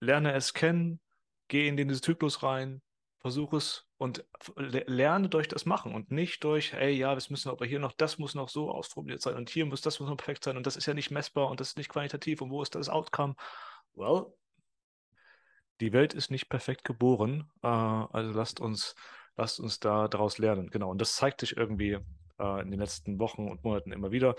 lerne 0.00 0.32
es 0.32 0.54
kennen, 0.54 1.00
geh 1.48 1.68
in 1.68 1.76
den 1.76 1.92
Zyklus 1.94 2.42
rein, 2.42 2.82
versuche 3.20 3.56
es 3.56 3.86
und 3.96 4.24
lerne 4.56 5.28
durch 5.28 5.48
das 5.48 5.66
Machen 5.66 5.94
und 5.94 6.10
nicht 6.10 6.44
durch, 6.44 6.72
hey, 6.72 6.92
ja, 6.92 7.14
das 7.14 7.30
müssen 7.30 7.50
aber 7.50 7.64
hier 7.64 7.78
noch, 7.78 7.92
das 7.92 8.18
muss 8.18 8.34
noch 8.34 8.48
so 8.48 8.70
ausprobiert 8.70 9.22
sein 9.22 9.36
und 9.36 9.50
hier 9.50 9.66
muss 9.66 9.80
das 9.80 10.00
muss 10.00 10.08
noch 10.08 10.16
perfekt 10.16 10.44
sein 10.44 10.56
und 10.56 10.66
das 10.66 10.76
ist 10.76 10.86
ja 10.86 10.94
nicht 10.94 11.10
messbar 11.10 11.48
und 11.48 11.60
das 11.60 11.68
ist 11.68 11.78
nicht 11.78 11.88
qualitativ 11.88 12.42
und 12.42 12.50
wo 12.50 12.62
ist 12.62 12.74
das 12.74 12.88
Outcome? 12.88 13.34
Well, 13.94 14.26
die 15.80 15.92
Welt 15.92 16.14
ist 16.14 16.30
nicht 16.30 16.48
perfekt 16.48 16.84
geboren, 16.84 17.50
äh, 17.62 17.66
also 17.66 18.32
lasst 18.32 18.60
uns, 18.60 18.94
lasst 19.36 19.60
uns 19.60 19.80
da 19.80 20.08
daraus 20.08 20.38
lernen. 20.38 20.70
Genau, 20.70 20.90
und 20.90 21.00
das 21.00 21.16
zeigt 21.16 21.40
sich 21.40 21.56
irgendwie 21.56 21.98
äh, 22.38 22.62
in 22.62 22.70
den 22.70 22.80
letzten 22.80 23.18
Wochen 23.18 23.48
und 23.48 23.64
Monaten 23.64 23.92
immer 23.92 24.10
wieder. 24.10 24.36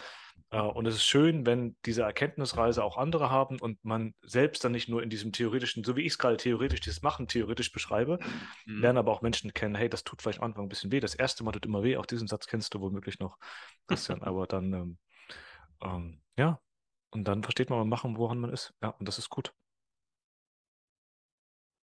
Äh, 0.52 0.60
und 0.60 0.86
es 0.86 0.96
ist 0.96 1.06
schön, 1.06 1.46
wenn 1.46 1.76
diese 1.86 2.04
Erkenntnisreise 2.04 2.84
auch 2.84 2.98
andere 2.98 3.30
haben 3.30 3.60
und 3.60 3.84
man 3.84 4.14
selbst 4.22 4.64
dann 4.64 4.72
nicht 4.72 4.90
nur 4.90 5.04
in 5.04 5.10
diesem 5.10 5.32
theoretischen, 5.32 5.84
so 5.84 5.96
wie 5.96 6.02
ich 6.02 6.14
es 6.14 6.18
gerade 6.18 6.38
theoretisch, 6.38 6.82
dieses 6.82 7.02
Machen 7.02 7.28
theoretisch 7.28 7.72
beschreibe, 7.72 8.20
mhm. 8.66 8.82
lernen 8.82 8.98
aber 8.98 9.12
auch 9.12 9.22
Menschen 9.22 9.54
kennen, 9.54 9.76
hey, 9.76 9.90
das 9.90 10.04
tut 10.04 10.22
vielleicht 10.22 10.40
am 10.40 10.46
Anfang 10.46 10.66
ein 10.66 10.70
bisschen 10.70 10.92
weh. 10.92 11.00
Das 11.00 11.16
erste 11.16 11.44
Mal 11.44 11.52
tut 11.52 11.66
immer 11.66 11.84
weh. 11.84 11.98
Auch 11.98 12.06
diesen 12.06 12.28
Satz 12.28 12.48
kennst 12.48 12.74
du 12.74 12.82
womöglich 12.82 13.20
noch, 13.20 13.38
Christian. 13.88 14.22
aber 14.24 14.48
dann, 14.48 14.74
ähm, 14.74 14.98
ähm, 15.82 16.22
ja, 16.38 16.60
und 17.12 17.24
dann 17.26 17.44
versteht 17.44 17.70
man 17.70 17.80
beim 17.80 17.90
Machen, 17.90 18.18
woran 18.18 18.40
man 18.40 18.52
ist. 18.52 18.74
Ja, 18.82 18.90
und 18.90 19.08
das 19.08 19.18
ist 19.18 19.30
gut. 19.30 19.54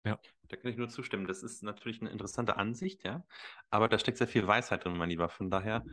Ja. 0.06 0.20
Da 0.48 0.56
kann 0.56 0.70
ich 0.70 0.76
nur 0.76 0.88
zustimmen. 0.88 1.26
Das 1.26 1.42
ist 1.42 1.62
natürlich 1.62 2.00
eine 2.00 2.10
interessante 2.10 2.56
Ansicht, 2.56 3.04
ja. 3.04 3.26
Aber 3.70 3.88
da 3.88 3.98
steckt 3.98 4.18
sehr 4.18 4.28
viel 4.28 4.46
Weisheit 4.46 4.84
drin, 4.84 4.96
mein 4.96 5.08
Lieber. 5.08 5.28
Von 5.28 5.50
daher, 5.50 5.84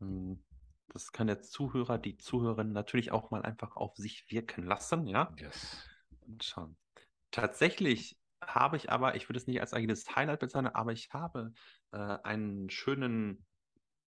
hm, 0.00 0.42
das 0.88 1.12
kann 1.12 1.28
der 1.28 1.40
Zuhörer, 1.40 1.98
die 1.98 2.16
Zuhörerin 2.16 2.72
natürlich 2.72 3.12
auch 3.12 3.30
mal 3.30 3.42
einfach 3.42 3.76
auf 3.76 3.96
sich 3.96 4.28
wirken 4.28 4.64
lassen, 4.64 5.06
ja. 5.06 5.32
Yes. 5.38 5.88
Und 6.26 6.42
schauen. 6.42 6.76
Tatsächlich 7.30 8.18
habe 8.44 8.76
ich 8.76 8.90
aber, 8.90 9.14
ich 9.14 9.28
würde 9.28 9.38
es 9.38 9.46
nicht 9.46 9.60
als 9.60 9.72
eigenes 9.72 10.16
Highlight 10.16 10.40
bezeichnen, 10.40 10.74
aber 10.74 10.92
ich 10.92 11.12
habe 11.12 11.52
äh, 11.92 11.96
einen 11.96 12.68
schönen 12.70 13.46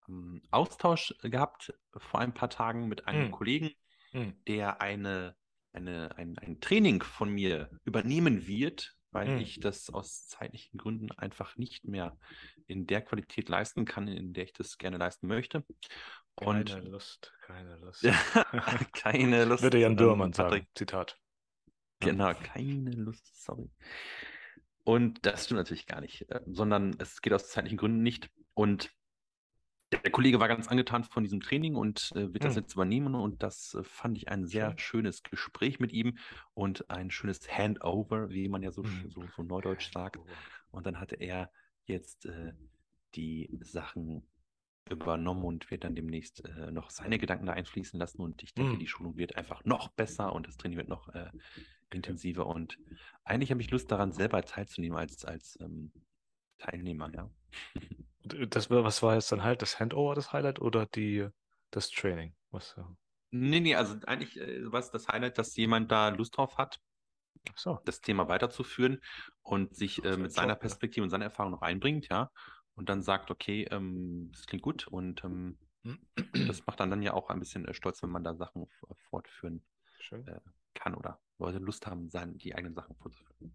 ähm, 0.09 0.41
Austausch 0.51 1.15
gehabt 1.21 1.73
vor 1.95 2.19
ein 2.19 2.33
paar 2.33 2.49
Tagen 2.49 2.89
mit 2.89 3.07
einem 3.07 3.29
mm. 3.29 3.31
Kollegen, 3.31 3.71
mm. 4.11 4.31
der 4.47 4.81
eine, 4.81 5.37
eine, 5.71 6.17
ein, 6.17 6.37
ein 6.39 6.59
Training 6.59 7.01
von 7.01 7.29
mir 7.29 7.69
übernehmen 7.85 8.45
wird 8.45 8.95
weil 9.15 9.29
mhm. 9.29 9.37
ich 9.37 9.61
das 9.61 9.89
aus 9.89 10.27
zeitlichen 10.27 10.77
Gründen 10.77 11.09
einfach 11.11 11.55
nicht 11.55 11.87
mehr 11.87 12.17
in 12.67 12.85
der 12.85 13.01
Qualität 13.01 13.47
leisten 13.47 13.85
kann, 13.85 14.09
in 14.09 14.33
der 14.33 14.43
ich 14.43 14.51
das 14.51 14.77
gerne 14.77 14.97
leisten 14.97 15.27
möchte. 15.27 15.63
Und 16.35 16.69
keine 16.69 16.89
Lust, 16.89 17.33
keine 17.45 17.77
Lust. 17.77 18.03
keine 18.91 19.45
Lust. 19.45 19.63
Würde 19.63 19.79
Jan 19.79 19.95
Dürrmann 19.95 20.33
sagen, 20.33 20.67
Zitat. 20.75 21.17
Genau, 22.01 22.33
keine 22.33 22.91
Lust, 22.91 23.41
sorry. 23.41 23.71
Und 24.83 25.25
das 25.25 25.45
stimmt 25.45 25.59
natürlich 25.59 25.87
gar 25.87 26.01
nicht, 26.01 26.29
äh, 26.29 26.41
sondern 26.47 26.97
es 26.99 27.21
geht 27.21 27.31
aus 27.31 27.47
zeitlichen 27.47 27.77
Gründen 27.77 28.03
nicht. 28.03 28.29
Und 28.53 28.91
der 30.03 30.11
Kollege 30.11 30.39
war 30.39 30.47
ganz 30.47 30.67
angetan 30.67 31.03
von 31.03 31.23
diesem 31.23 31.41
Training 31.41 31.75
und 31.75 32.11
äh, 32.15 32.33
wird 32.33 32.43
das 32.43 32.55
Hm. 32.55 32.61
jetzt 32.63 32.73
übernehmen. 32.73 33.15
Und 33.15 33.41
das 33.43 33.73
äh, 33.75 33.83
fand 33.83 34.17
ich 34.17 34.29
ein 34.29 34.45
sehr 34.45 34.71
Schön. 34.71 34.77
schönes 34.79 35.23
Gespräch 35.23 35.79
mit 35.79 35.91
ihm 35.93 36.17
und 36.53 36.89
ein 36.89 37.11
schönes 37.11 37.47
Handover, 37.49 38.29
wie 38.29 38.47
man 38.49 38.63
ja 38.63 38.71
so, 38.71 38.83
Mhm. 38.83 39.09
so, 39.09 39.27
so 39.35 39.43
neudeutsch 39.43 39.91
sagt. 39.91 40.19
Und 40.71 40.85
dann 40.85 40.99
hatte 40.99 41.15
er 41.15 41.51
jetzt 41.85 42.25
äh, 42.25 42.53
die 43.15 43.49
Sachen 43.61 44.27
übernommen 44.89 45.43
und 45.43 45.71
wird 45.71 45.83
dann 45.83 45.95
demnächst 45.95 46.45
äh, 46.45 46.71
noch 46.71 46.89
seine 46.91 47.17
Gedanken 47.17 47.47
da 47.47 47.53
einfließen 47.53 47.99
lassen. 47.99 48.21
Und 48.21 48.43
ich 48.43 48.53
denke, 48.53 48.75
Mhm. 48.75 48.79
die 48.79 48.87
Schulung 48.87 49.17
wird 49.17 49.35
einfach 49.35 49.63
noch 49.65 49.89
besser 49.89 50.33
und 50.33 50.47
das 50.47 50.57
Training 50.57 50.77
wird 50.77 50.89
noch 50.89 51.09
äh, 51.09 51.29
intensiver. 51.91 52.45
Und 52.45 52.77
eigentlich 53.23 53.51
habe 53.51 53.61
ich 53.61 53.71
Lust 53.71 53.91
daran, 53.91 54.11
selber 54.11 54.43
teilzunehmen 54.43 54.97
als, 54.97 55.25
als 55.25 55.57
ähm, 55.61 55.91
Teilnehmer, 56.59 57.11
ja. 57.13 57.29
Das, 58.25 58.69
was 58.69 59.03
war 59.03 59.15
jetzt 59.15 59.31
dann 59.31 59.43
halt 59.43 59.61
das 59.61 59.79
Handover, 59.79 60.15
das 60.15 60.33
Highlight 60.33 60.59
oder 60.59 60.85
die, 60.85 61.27
das 61.71 61.89
Training? 61.89 62.35
Was, 62.51 62.75
äh, 62.77 62.81
Nee, 63.31 63.59
nee, 63.59 63.75
also 63.75 63.97
eigentlich 64.05 64.39
äh, 64.39 64.71
war 64.71 64.79
es 64.79 64.91
das 64.91 65.09
Highlight, 65.09 65.37
dass 65.37 65.55
jemand 65.57 65.91
da 65.91 66.09
Lust 66.09 66.37
drauf 66.37 66.57
hat, 66.57 66.79
so. 67.55 67.79
das 67.83 67.99
Thema 67.99 68.29
weiterzuführen 68.29 69.01
und 69.43 69.75
sich 69.75 70.03
äh, 70.05 70.15
mit 70.15 70.31
seiner 70.31 70.53
Job, 70.53 70.57
ne? 70.57 70.61
Perspektive 70.61 71.03
und 71.03 71.09
seiner 71.09 71.25
Erfahrung 71.25 71.51
noch 71.51 71.61
einbringt, 71.61 72.07
ja. 72.09 72.31
Und 72.75 72.87
dann 72.87 73.01
sagt, 73.01 73.31
okay, 73.31 73.67
ähm, 73.71 74.29
das 74.31 74.45
klingt 74.47 74.63
gut 74.63 74.87
und 74.87 75.23
ähm, 75.25 75.57
das 76.47 76.65
macht 76.65 76.79
dann, 76.79 76.89
dann 76.89 77.01
ja 77.01 77.13
auch 77.13 77.29
ein 77.29 77.39
bisschen 77.39 77.65
äh, 77.65 77.73
stolz, 77.73 78.01
wenn 78.03 78.09
man 78.09 78.23
da 78.23 78.35
Sachen 78.35 78.67
fortführen 79.09 79.65
äh, 80.11 80.39
kann 80.73 80.95
oder 80.95 81.19
Leute 81.37 81.57
Lust 81.59 81.87
haben, 81.87 82.09
sein, 82.09 82.37
die 82.37 82.55
eigenen 82.55 82.73
Sachen 82.73 82.95
fortzuführen. 82.95 83.53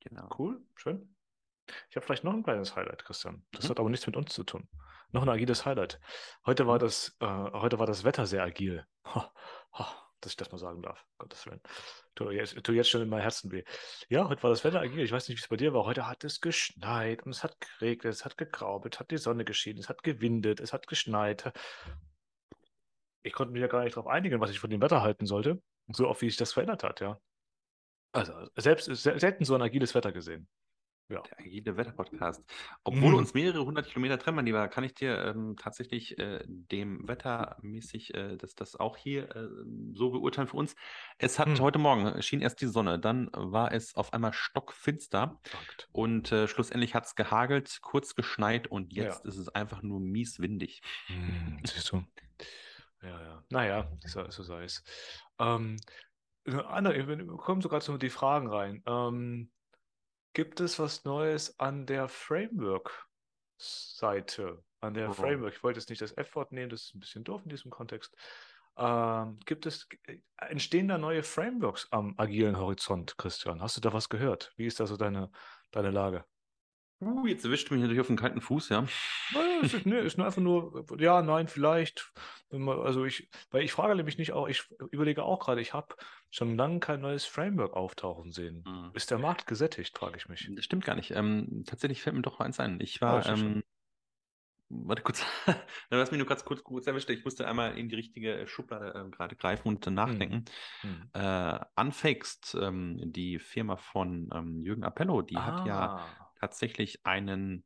Genau. 0.00 0.28
Cool, 0.38 0.62
schön. 0.76 1.14
Ich 1.88 1.96
habe 1.96 2.04
vielleicht 2.06 2.24
noch 2.24 2.32
ein 2.32 2.42
kleines 2.42 2.76
Highlight, 2.76 3.04
Christian. 3.04 3.44
Das 3.52 3.64
Mhm. 3.64 3.68
hat 3.70 3.80
aber 3.80 3.90
nichts 3.90 4.06
mit 4.06 4.16
uns 4.16 4.32
zu 4.32 4.44
tun. 4.44 4.68
Noch 5.12 5.22
ein 5.22 5.28
agiles 5.28 5.64
Highlight. 5.66 6.00
Heute 6.46 6.66
war 6.66 6.76
Mhm. 6.76 6.80
das, 6.80 7.16
äh, 7.20 7.26
heute 7.26 7.78
war 7.78 7.86
das 7.86 8.04
Wetter 8.04 8.26
sehr 8.26 8.42
agil. 8.44 8.84
Ha, 9.06 9.32
ha, 9.72 10.06
dass 10.20 10.32
ich 10.32 10.36
das 10.36 10.52
mal 10.52 10.58
sagen 10.58 10.82
darf. 10.82 11.04
Gottes 11.18 11.46
Willen. 11.46 11.60
Tu 12.14 12.30
jetzt, 12.30 12.62
tu 12.62 12.72
jetzt 12.72 12.90
schon 12.90 13.02
in 13.02 13.08
mein 13.08 13.22
Herzen 13.22 13.50
weh. 13.50 13.64
Ja, 14.08 14.28
heute 14.28 14.42
war 14.42 14.50
das 14.50 14.62
Wetter 14.64 14.80
agil. 14.80 15.00
Ich 15.00 15.10
weiß 15.12 15.28
nicht, 15.28 15.38
wie 15.38 15.42
es 15.42 15.48
bei 15.48 15.56
dir 15.56 15.72
war. 15.74 15.84
Heute 15.84 16.06
hat 16.06 16.22
es 16.24 16.40
geschneit 16.40 17.22
und 17.24 17.30
es 17.32 17.42
hat 17.42 17.56
geregnet, 17.60 18.12
es 18.14 18.24
hat 18.24 18.36
gegraubelt, 18.38 18.94
es 18.94 19.00
hat 19.00 19.10
die 19.10 19.18
Sonne 19.18 19.44
geschienen, 19.44 19.78
es 19.80 19.88
hat 19.88 20.02
gewindet, 20.02 20.60
es 20.60 20.72
hat 20.72 20.86
geschneit. 20.86 21.52
Ich 23.22 23.32
konnte 23.32 23.52
mich 23.52 23.60
ja 23.60 23.66
gar 23.68 23.82
nicht 23.84 23.96
darauf 23.96 24.06
einigen, 24.10 24.40
was 24.40 24.50
ich 24.50 24.60
von 24.60 24.70
dem 24.70 24.80
Wetter 24.80 25.02
halten 25.02 25.26
sollte. 25.26 25.62
So 25.88 26.08
oft, 26.08 26.22
wie 26.22 26.28
sich 26.30 26.36
das 26.38 26.52
verändert 26.52 26.84
hat, 26.84 27.00
ja. 27.00 27.20
Also, 28.12 28.32
selbst 28.56 28.84
sel- 28.86 29.18
selten 29.20 29.44
so 29.44 29.54
ein 29.54 29.62
agiles 29.62 29.94
Wetter 29.94 30.12
gesehen. 30.12 30.48
Ja. 31.10 31.22
Der 31.22 31.40
agile 31.40 31.76
Wetter-Podcast. 31.76 32.42
Obwohl 32.84 33.10
Mhm. 33.10 33.18
uns 33.18 33.34
mehrere 33.34 33.64
hundert 33.64 33.88
Kilometer 33.88 34.16
trennen, 34.18 34.36
mein 34.36 34.46
Lieber, 34.46 34.68
kann 34.68 34.84
ich 34.84 34.94
dir 34.94 35.18
ähm, 35.26 35.56
tatsächlich 35.58 36.16
äh, 36.18 36.44
dem 36.46 37.06
wettermäßig 37.08 38.14
äh, 38.14 38.36
das, 38.36 38.54
das 38.54 38.76
auch 38.76 38.96
hier 38.96 39.34
äh, 39.34 39.48
so 39.92 40.10
beurteilen 40.10 40.46
für 40.46 40.56
uns. 40.56 40.76
Es 41.18 41.38
hat 41.40 41.48
Hm. 41.48 41.58
heute 41.60 41.78
Morgen 41.80 42.22
schien 42.22 42.40
erst 42.40 42.60
die 42.60 42.66
Sonne, 42.68 42.98
dann 43.00 43.28
war 43.34 43.72
es 43.72 43.94
auf 43.96 44.12
einmal 44.12 44.32
stockfinster 44.32 45.40
Verrückt. 45.42 45.88
und 45.92 46.30
äh, 46.30 46.46
schlussendlich 46.46 46.94
hat 46.94 47.06
es 47.06 47.16
gehagelt, 47.16 47.78
kurz 47.82 48.14
geschneit 48.14 48.68
und 48.68 48.92
Ja. 48.92 49.04
jetzt 49.04 49.24
ist 49.26 49.36
es 49.36 49.48
einfach 49.48 49.82
nur 49.82 49.98
mies 49.98 50.38
windig. 50.38 50.80
Hm, 51.06 51.58
siehst 51.64 51.90
du. 51.90 52.04
Ja, 53.02 53.20
ja. 53.20 53.44
Naja, 53.50 53.90
so, 54.06 54.30
so 54.30 54.42
sei 54.44 54.62
es. 54.64 54.84
Ähm, 55.40 55.76
andere, 56.46 57.06
wir 57.08 57.26
kommen 57.36 57.62
sogar 57.62 57.80
zu 57.80 57.98
die 57.98 58.10
Fragen 58.10 58.48
rein. 58.48 58.82
Ähm, 58.86 59.50
gibt 60.32 60.60
es 60.60 60.78
was 60.78 61.04
Neues 61.04 61.58
an 61.58 61.86
der 61.86 62.08
Framework-Seite? 62.08 64.62
An 64.80 64.94
der 64.94 65.10
Oh. 65.10 65.12
Framework. 65.12 65.54
Ich 65.54 65.62
wollte 65.62 65.80
jetzt 65.80 65.90
nicht 65.90 66.00
das 66.00 66.16
F-Wort 66.16 66.52
nehmen, 66.52 66.70
das 66.70 66.84
ist 66.84 66.94
ein 66.94 67.00
bisschen 67.00 67.24
doof 67.24 67.42
in 67.44 67.50
diesem 67.50 67.70
Kontext. 67.70 68.16
Ähm, 68.76 69.38
gibt 69.44 69.66
es, 69.66 69.88
entstehen 70.38 70.88
da 70.88 70.96
neue 70.96 71.22
Frameworks 71.22 71.88
am 71.90 72.14
agilen 72.18 72.58
Horizont, 72.58 73.18
Christian? 73.18 73.60
Hast 73.60 73.76
du 73.76 73.80
da 73.80 73.92
was 73.92 74.08
gehört? 74.08 74.54
Wie 74.56 74.66
ist 74.66 74.80
da 74.80 74.86
so 74.86 74.96
deine, 74.96 75.30
deine 75.70 75.90
Lage? 75.90 76.24
Uh, 77.02 77.26
jetzt 77.26 77.44
erwischt 77.44 77.70
mich 77.70 77.80
natürlich 77.80 78.00
auf 78.00 78.08
den 78.08 78.16
kalten 78.16 78.40
Fuß, 78.42 78.68
ja. 78.68 78.84
Naja, 79.32 79.60
ist, 79.62 79.86
ne, 79.86 80.00
ist 80.00 80.18
nur 80.18 80.26
einfach 80.26 80.42
nur, 80.42 80.84
ja, 80.98 81.22
nein, 81.22 81.48
vielleicht. 81.48 82.12
Also 82.50 83.04
ich, 83.04 83.28
weil 83.50 83.62
ich 83.62 83.72
frage 83.72 83.94
nämlich 83.94 84.18
nicht 84.18 84.32
auch, 84.32 84.48
ich 84.48 84.68
überlege 84.90 85.22
auch 85.22 85.38
gerade, 85.38 85.60
ich 85.60 85.72
habe 85.72 85.94
schon 86.30 86.56
lange 86.56 86.80
kein 86.80 87.00
neues 87.00 87.24
Framework 87.24 87.74
auftauchen 87.74 88.32
sehen. 88.32 88.64
Hm. 88.66 88.90
Ist 88.92 89.10
der 89.10 89.18
Markt 89.18 89.46
gesättigt, 89.46 89.96
frage 89.96 90.16
ich 90.18 90.28
mich. 90.28 90.50
Das 90.54 90.64
stimmt 90.64 90.84
gar 90.84 90.94
nicht. 90.94 91.12
Ähm, 91.12 91.64
tatsächlich 91.66 92.02
fällt 92.02 92.16
mir 92.16 92.22
doch 92.22 92.40
eins 92.40 92.60
ein. 92.60 92.80
Ich 92.80 93.00
Ah, 93.02 93.06
war, 93.06 93.26
ja 93.26 93.34
ähm, 93.34 93.62
warte 94.68 95.02
kurz, 95.02 95.24
du 95.90 95.96
hast 95.96 96.10
mich 96.12 96.18
nur 96.18 96.26
ganz 96.26 96.44
kurz, 96.44 96.62
kurz 96.62 96.86
erwischt. 96.86 97.08
Ich 97.10 97.24
musste 97.24 97.46
einmal 97.46 97.78
in 97.78 97.88
die 97.88 97.96
richtige 97.96 98.46
Schublade 98.46 98.94
äh, 98.94 99.10
gerade 99.10 99.36
greifen 99.36 99.68
und 99.68 99.86
äh, 99.86 99.90
nachdenken. 99.90 100.44
Hm. 100.80 101.10
Äh, 101.12 101.58
Unfixed, 101.76 102.56
ähm, 102.60 103.00
die 103.12 103.38
Firma 103.38 103.76
von 103.76 104.28
ähm, 104.34 104.62
Jürgen 104.62 104.84
Appello, 104.84 105.22
die 105.22 105.38
hat 105.38 105.66
ja 105.66 105.96
Ah, 105.96 106.29
tatsächlich 106.40 107.04
einen, 107.04 107.64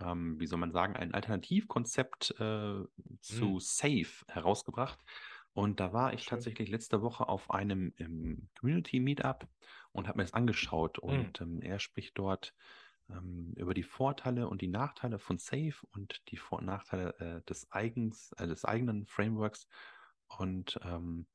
ähm, 0.00 0.40
wie 0.40 0.46
soll 0.46 0.58
man 0.58 0.72
sagen, 0.72 0.96
ein 0.96 1.14
Alternativkonzept 1.14 2.32
äh, 2.40 2.84
zu 3.20 3.46
Hm. 3.54 3.60
Safe 3.60 4.24
herausgebracht. 4.28 4.98
Und 5.52 5.80
da 5.80 5.92
war 5.92 6.12
ich 6.12 6.26
tatsächlich 6.26 6.68
letzte 6.68 7.00
Woche 7.00 7.28
auf 7.28 7.50
einem 7.50 7.94
Community 8.60 9.00
Meetup 9.00 9.48
und 9.92 10.06
habe 10.06 10.18
mir 10.18 10.24
das 10.24 10.34
angeschaut. 10.34 10.98
Hm. 10.98 11.08
Und 11.08 11.40
ähm, 11.40 11.62
er 11.62 11.78
spricht 11.78 12.18
dort 12.18 12.52
ähm, 13.08 13.54
über 13.56 13.72
die 13.72 13.82
Vorteile 13.82 14.48
und 14.48 14.60
die 14.60 14.68
Nachteile 14.68 15.18
von 15.18 15.38
Safe 15.38 15.74
und 15.92 16.22
die 16.28 16.36
Vor- 16.36 16.58
und 16.58 16.66
Nachteile 16.66 17.14
äh, 17.20 17.42
des, 17.48 17.70
eigens, 17.70 18.32
äh, 18.32 18.46
des 18.46 18.64
eigenen 18.64 19.06
Frameworks. 19.06 19.66
Und 20.28 20.78
ähm, 20.82 21.26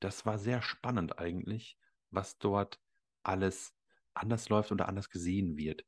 das 0.00 0.24
war 0.24 0.38
sehr 0.38 0.62
spannend 0.62 1.18
eigentlich, 1.18 1.76
was 2.10 2.38
dort 2.38 2.80
alles 3.22 3.74
anders 4.14 4.48
läuft 4.48 4.72
oder 4.72 4.88
anders 4.88 5.10
gesehen 5.10 5.56
wird. 5.56 5.84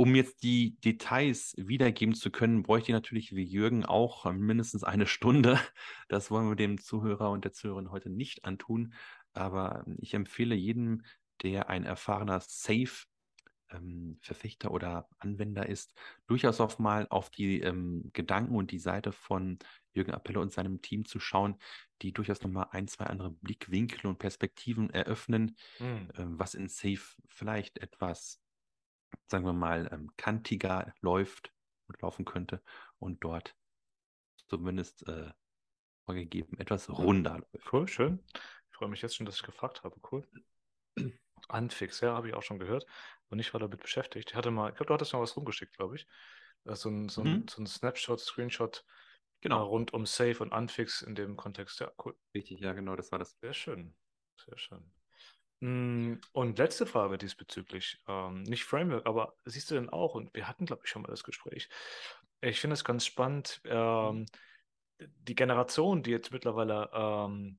Um 0.00 0.14
jetzt 0.14 0.44
die 0.44 0.78
Details 0.80 1.54
wiedergeben 1.58 2.14
zu 2.14 2.30
können, 2.30 2.62
bräuchte 2.62 2.92
ich 2.92 2.94
natürlich 2.94 3.34
wie 3.34 3.42
Jürgen 3.42 3.84
auch 3.84 4.30
mindestens 4.32 4.84
eine 4.84 5.08
Stunde. 5.08 5.58
Das 6.08 6.30
wollen 6.30 6.48
wir 6.48 6.54
dem 6.54 6.78
Zuhörer 6.80 7.30
und 7.32 7.44
der 7.44 7.52
Zuhörerin 7.52 7.90
heute 7.90 8.08
nicht 8.08 8.44
antun. 8.44 8.94
Aber 9.32 9.84
ich 10.00 10.14
empfehle 10.14 10.54
jedem, 10.54 11.02
der 11.42 11.68
ein 11.68 11.82
erfahrener 11.84 12.38
Safe-Verfechter 12.40 14.70
oder 14.70 15.08
Anwender 15.18 15.68
ist, 15.68 15.94
durchaus 16.28 16.60
auch 16.60 16.78
mal 16.78 17.08
auf 17.10 17.28
die 17.30 17.60
ähm, 17.60 18.10
Gedanken 18.12 18.54
und 18.54 18.70
die 18.70 18.78
Seite 18.78 19.10
von 19.12 19.58
Jürgen 19.92 20.14
Appelle 20.14 20.38
und 20.40 20.52
seinem 20.52 20.80
Team 20.80 21.04
zu 21.06 21.18
schauen, 21.18 21.56
die 22.02 22.12
durchaus 22.12 22.40
nochmal 22.42 22.68
ein, 22.70 22.86
zwei 22.86 23.06
andere 23.06 23.32
Blickwinkel 23.32 24.06
und 24.06 24.18
Perspektiven 24.18 24.90
eröffnen, 24.90 25.56
Hm. 25.78 26.08
ähm, 26.16 26.38
was 26.38 26.54
in 26.54 26.68
Safe 26.68 27.00
vielleicht 27.26 27.78
etwas, 27.78 28.40
sagen 29.28 29.44
wir 29.44 29.52
mal, 29.52 29.88
ähm, 29.92 30.10
kantiger 30.16 30.92
läuft 31.00 31.52
und 31.86 32.00
laufen 32.02 32.24
könnte 32.24 32.62
und 32.98 33.22
dort 33.24 33.54
zumindest 34.48 35.06
äh, 35.08 35.30
vorgegeben 36.06 36.58
etwas 36.58 36.88
runder 36.88 37.38
läuft. 37.38 37.72
Cool, 37.72 37.86
schön. 37.88 38.18
Ich 38.70 38.76
freue 38.76 38.88
mich 38.88 39.02
jetzt 39.02 39.16
schon, 39.16 39.26
dass 39.26 39.36
ich 39.36 39.42
gefragt 39.42 39.82
habe. 39.84 39.96
Cool. 40.10 40.26
Anfix, 41.48 42.00
ja, 42.00 42.14
habe 42.14 42.28
ich 42.28 42.34
auch 42.34 42.42
schon 42.42 42.58
gehört. 42.58 42.86
Und 43.30 43.38
ich 43.38 43.52
war 43.52 43.60
damit 43.60 43.80
beschäftigt. 43.80 44.30
Ich 44.30 44.36
hatte 44.36 44.50
mal, 44.50 44.70
ich 44.70 44.76
glaube, 44.76 44.88
du 44.88 44.94
hattest 44.94 45.12
mal 45.12 45.20
was 45.20 45.36
rumgeschickt, 45.36 45.76
glaube 45.76 45.96
ich. 45.96 46.06
Äh, 46.64 46.74
So 46.74 46.88
ein, 46.90 47.08
so 47.08 47.22
ein, 47.22 47.46
Mhm. 47.46 47.48
so 47.48 47.62
ein 47.62 47.66
Snapshot, 47.66 48.20
Screenshot 48.20 48.84
äh, 49.50 49.58
Genau, 49.58 49.64
rund 49.64 49.92
um 49.94 50.06
Safe 50.06 50.38
und 50.40 50.52
Anfix 50.52 51.02
in 51.02 51.14
dem 51.14 51.36
Kontext. 51.36 51.80
Ja, 51.80 51.92
cool. 52.04 52.16
richtig, 52.34 52.60
ja, 52.60 52.72
genau, 52.72 52.96
das 52.96 53.12
war 53.12 53.18
das. 53.18 53.36
Sehr 53.40 53.52
schön. 53.54 53.94
Sehr 54.36 54.56
schön. 54.58 54.90
Mm, 55.60 56.14
Und 56.32 56.58
letzte 56.58 56.86
Frage 56.86 57.18
diesbezüglich. 57.18 57.98
Ähm, 58.06 58.42
nicht 58.42 58.64
Framework, 58.64 59.06
aber 59.06 59.34
siehst 59.44 59.70
du 59.70 59.74
denn 59.74 59.88
auch, 59.88 60.14
und 60.14 60.32
wir 60.34 60.46
hatten, 60.46 60.66
glaube 60.66 60.82
ich, 60.84 60.90
schon 60.90 61.02
mal 61.02 61.08
das 61.08 61.24
Gespräch. 61.24 61.68
Ich 62.40 62.60
finde 62.60 62.74
es 62.74 62.84
ganz 62.84 63.04
spannend, 63.04 63.60
ähm, 63.64 64.26
die 65.00 65.34
Generationen, 65.34 66.02
die 66.02 66.10
jetzt 66.10 66.32
mittlerweile 66.32 66.90
ähm, 66.92 67.58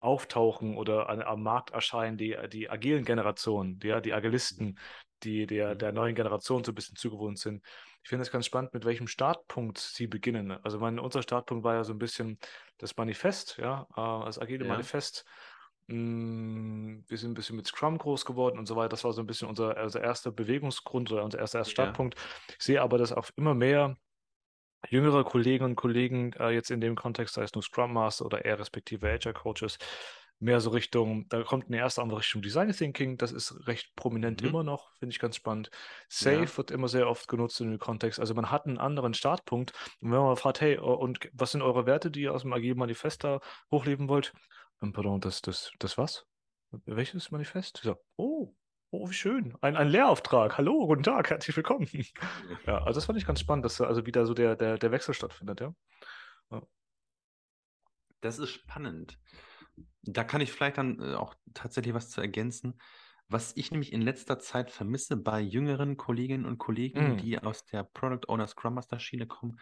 auftauchen 0.00 0.76
oder 0.76 1.08
an, 1.08 1.22
am 1.22 1.42
Markt 1.42 1.70
erscheinen, 1.70 2.16
die, 2.16 2.36
die 2.50 2.70
agilen 2.70 3.04
Generationen, 3.04 3.78
die, 3.78 3.88
ja, 3.88 4.00
die 4.00 4.14
Agilisten, 4.14 4.78
die 5.22 5.46
der, 5.46 5.74
Mhm. 5.74 5.78
der 5.78 5.92
neuen 5.92 6.14
Generation 6.14 6.64
so 6.64 6.72
ein 6.72 6.74
bisschen 6.74 6.96
zugewohnt 6.96 7.38
sind. 7.38 7.64
Ich 8.02 8.08
finde 8.08 8.22
es 8.22 8.30
ganz 8.30 8.46
spannend, 8.46 8.72
mit 8.72 8.84
welchem 8.84 9.06
Startpunkt 9.06 9.78
sie 9.78 10.06
beginnen. 10.06 10.52
Also 10.52 10.78
mein, 10.78 10.98
unser 10.98 11.22
Startpunkt 11.22 11.64
war 11.64 11.74
ja 11.74 11.84
so 11.84 11.92
ein 11.92 11.98
bisschen 11.98 12.38
das 12.78 12.96
Manifest, 12.96 13.58
ja, 13.58 13.86
äh, 13.92 14.24
das 14.24 14.38
agile 14.38 14.64
Ja. 14.64 14.70
Manifest. 14.70 15.26
Mm, 15.90 17.04
Wir 17.08 17.18
sind 17.18 17.32
ein 17.32 17.34
bisschen 17.34 17.56
mit 17.56 17.66
Scrum 17.66 17.98
groß 17.98 18.24
geworden 18.24 18.58
und 18.58 18.66
so 18.66 18.76
weiter. 18.76 18.90
Das 18.90 19.04
war 19.04 19.12
so 19.12 19.20
ein 19.20 19.26
bisschen 19.26 19.48
unser, 19.48 19.82
unser 19.82 20.00
erster 20.00 20.30
Bewegungsgrund 20.30 21.10
oder 21.10 21.24
unser 21.24 21.38
erster, 21.38 21.58
erster 21.58 21.70
Ja. 21.70 21.86
Startpunkt. 21.86 22.14
Ich 22.58 22.64
sehe 22.64 22.80
aber, 22.80 22.96
dass 22.98 23.12
auch 23.12 23.28
immer 23.36 23.54
mehr 23.54 23.96
jüngere 24.88 25.24
Kolleginnen 25.24 25.70
und 25.72 25.76
Kollegen 25.76 26.32
äh, 26.34 26.50
jetzt 26.50 26.70
in 26.70 26.80
dem 26.80 26.96
Kontext, 26.96 27.34
sei 27.34 27.42
es 27.42 27.54
nur 27.54 27.62
Scrum 27.62 27.92
Master 27.92 28.24
oder 28.24 28.44
eher 28.44 28.58
respektive 28.58 29.10
Agile 29.10 29.34
Coaches, 29.34 29.78
mehr 30.38 30.60
so 30.60 30.70
Richtung, 30.70 31.28
da 31.28 31.42
kommt 31.42 31.66
eine 31.66 31.76
erste 31.76 32.00
andere 32.00 32.20
Richtung 32.20 32.40
Design 32.40 32.72
Thinking, 32.72 33.18
das 33.18 33.30
ist 33.30 33.66
recht 33.66 33.94
prominent 33.94 34.40
mhm. 34.40 34.48
immer 34.48 34.64
noch, 34.64 34.94
finde 34.96 35.12
ich 35.12 35.18
ganz 35.18 35.36
spannend. 35.36 35.70
Safe 36.08 36.44
ja. 36.44 36.56
wird 36.56 36.70
immer 36.70 36.88
sehr 36.88 37.08
oft 37.08 37.28
genutzt 37.28 37.60
in 37.60 37.70
dem 37.70 37.78
Kontext. 37.78 38.18
Also 38.18 38.32
man 38.32 38.50
hat 38.50 38.64
einen 38.64 38.78
anderen 38.78 39.12
Startpunkt. 39.12 39.72
Und 40.00 40.12
wenn 40.12 40.18
man 40.18 40.36
fragt, 40.36 40.62
hey, 40.62 40.78
und 40.78 41.28
was 41.34 41.52
sind 41.52 41.60
eure 41.60 41.84
Werte, 41.84 42.10
die 42.10 42.22
ihr 42.22 42.32
aus 42.32 42.42
dem 42.42 42.54
Agile 42.54 42.74
Manifest 42.74 43.22
da 43.22 43.40
hochleben 43.70 44.08
wollt? 44.08 44.32
Ähm, 44.82 44.92
pardon, 44.92 45.20
das, 45.20 45.42
das, 45.42 45.72
das 45.78 45.98
was? 45.98 46.26
Welches 46.86 47.30
Manifest? 47.30 47.80
So, 47.82 47.96
oh, 48.16 48.54
Oh, 48.92 49.08
wie 49.08 49.14
schön. 49.14 49.56
Ein, 49.60 49.76
ein 49.76 49.86
Lehrauftrag. 49.86 50.58
Hallo, 50.58 50.88
guten 50.88 51.04
Tag, 51.04 51.30
herzlich 51.30 51.56
willkommen. 51.56 51.86
Ja, 52.66 52.78
also 52.82 52.98
das 52.98 53.04
fand 53.04 53.18
ich 53.18 53.24
ganz 53.24 53.38
spannend, 53.38 53.64
dass 53.64 53.80
also 53.80 54.04
wieder 54.04 54.26
so 54.26 54.34
der, 54.34 54.56
der, 54.56 54.78
der 54.78 54.90
Wechsel 54.90 55.14
stattfindet, 55.14 55.60
ja. 55.60 55.72
ja. 56.50 56.62
Das 58.20 58.40
ist 58.40 58.50
spannend. 58.50 59.16
Da 60.02 60.24
kann 60.24 60.40
ich 60.40 60.50
vielleicht 60.50 60.78
dann 60.78 60.98
äh, 61.00 61.14
auch 61.14 61.36
tatsächlich 61.54 61.94
was 61.94 62.10
zu 62.10 62.20
ergänzen. 62.20 62.80
Was 63.28 63.56
ich 63.56 63.70
nämlich 63.70 63.92
in 63.92 64.02
letzter 64.02 64.40
Zeit 64.40 64.72
vermisse 64.72 65.16
bei 65.16 65.40
jüngeren 65.40 65.96
Kolleginnen 65.96 66.44
und 66.44 66.58
Kollegen, 66.58 67.14
mm. 67.14 67.16
die 67.18 67.38
aus 67.38 67.64
der 67.66 67.84
Product 67.84 68.26
Owner 68.26 68.48
Scrum 68.48 68.74
Master 68.74 68.98
Schiene 68.98 69.28
kommen, 69.28 69.60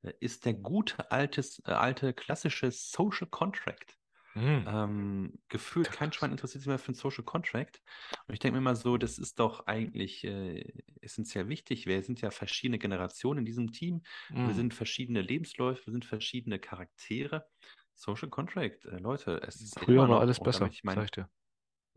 äh, 0.00 0.14
ist 0.20 0.46
der 0.46 0.54
gute 0.54 1.10
altes, 1.10 1.62
äh, 1.66 1.72
alte 1.72 2.14
klassische 2.14 2.70
Social 2.70 3.28
Contract. 3.28 3.99
Mhm. 4.34 4.64
Ähm, 4.66 5.38
gefühlt 5.48 5.90
kein 5.90 6.12
Schwein 6.12 6.30
interessiert 6.30 6.62
sich 6.62 6.68
mehr 6.68 6.78
für 6.78 6.92
ein 6.92 6.94
Social 6.94 7.24
Contract. 7.24 7.82
Und 8.26 8.34
ich 8.34 8.38
denke 8.38 8.52
mir 8.52 8.58
immer 8.58 8.76
so, 8.76 8.96
das 8.96 9.18
ist 9.18 9.40
doch 9.40 9.66
eigentlich 9.66 10.24
äh, 10.24 10.64
essentiell 11.00 11.48
wichtig. 11.48 11.86
Wir 11.86 12.02
sind 12.02 12.20
ja 12.20 12.30
verschiedene 12.30 12.78
Generationen 12.78 13.40
in 13.40 13.44
diesem 13.44 13.72
Team. 13.72 14.02
Mhm. 14.30 14.46
Wir 14.48 14.54
sind 14.54 14.74
verschiedene 14.74 15.20
Lebensläufe, 15.20 15.86
wir 15.86 15.92
sind 15.92 16.04
verschiedene 16.04 16.58
Charaktere. 16.58 17.46
Social 17.94 18.30
Contract, 18.30 18.84
äh, 18.86 18.98
Leute, 18.98 19.42
es 19.46 19.60
ist 19.60 19.78
Früher 19.78 20.08
war 20.08 20.20
alles 20.20 20.40
besser, 20.40 20.68
ich 20.70 20.84
mein, 20.84 21.02
ich 21.02 21.10
dir. 21.10 21.28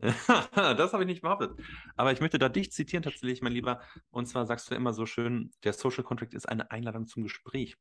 das 0.00 0.92
habe 0.92 1.04
ich 1.04 1.06
nicht 1.06 1.22
behauptet. 1.22 1.52
Aber 1.96 2.12
ich 2.12 2.20
möchte 2.20 2.38
da 2.38 2.48
dich 2.48 2.72
zitieren 2.72 3.02
tatsächlich, 3.02 3.42
mein 3.42 3.52
Lieber. 3.52 3.80
Und 4.10 4.26
zwar 4.26 4.44
sagst 4.44 4.70
du 4.70 4.74
immer 4.74 4.92
so 4.92 5.06
schön, 5.06 5.50
der 5.62 5.72
Social 5.72 6.04
Contract 6.04 6.34
ist 6.34 6.48
eine 6.48 6.70
Einladung 6.70 7.06
zum 7.06 7.22
Gespräch. 7.22 7.76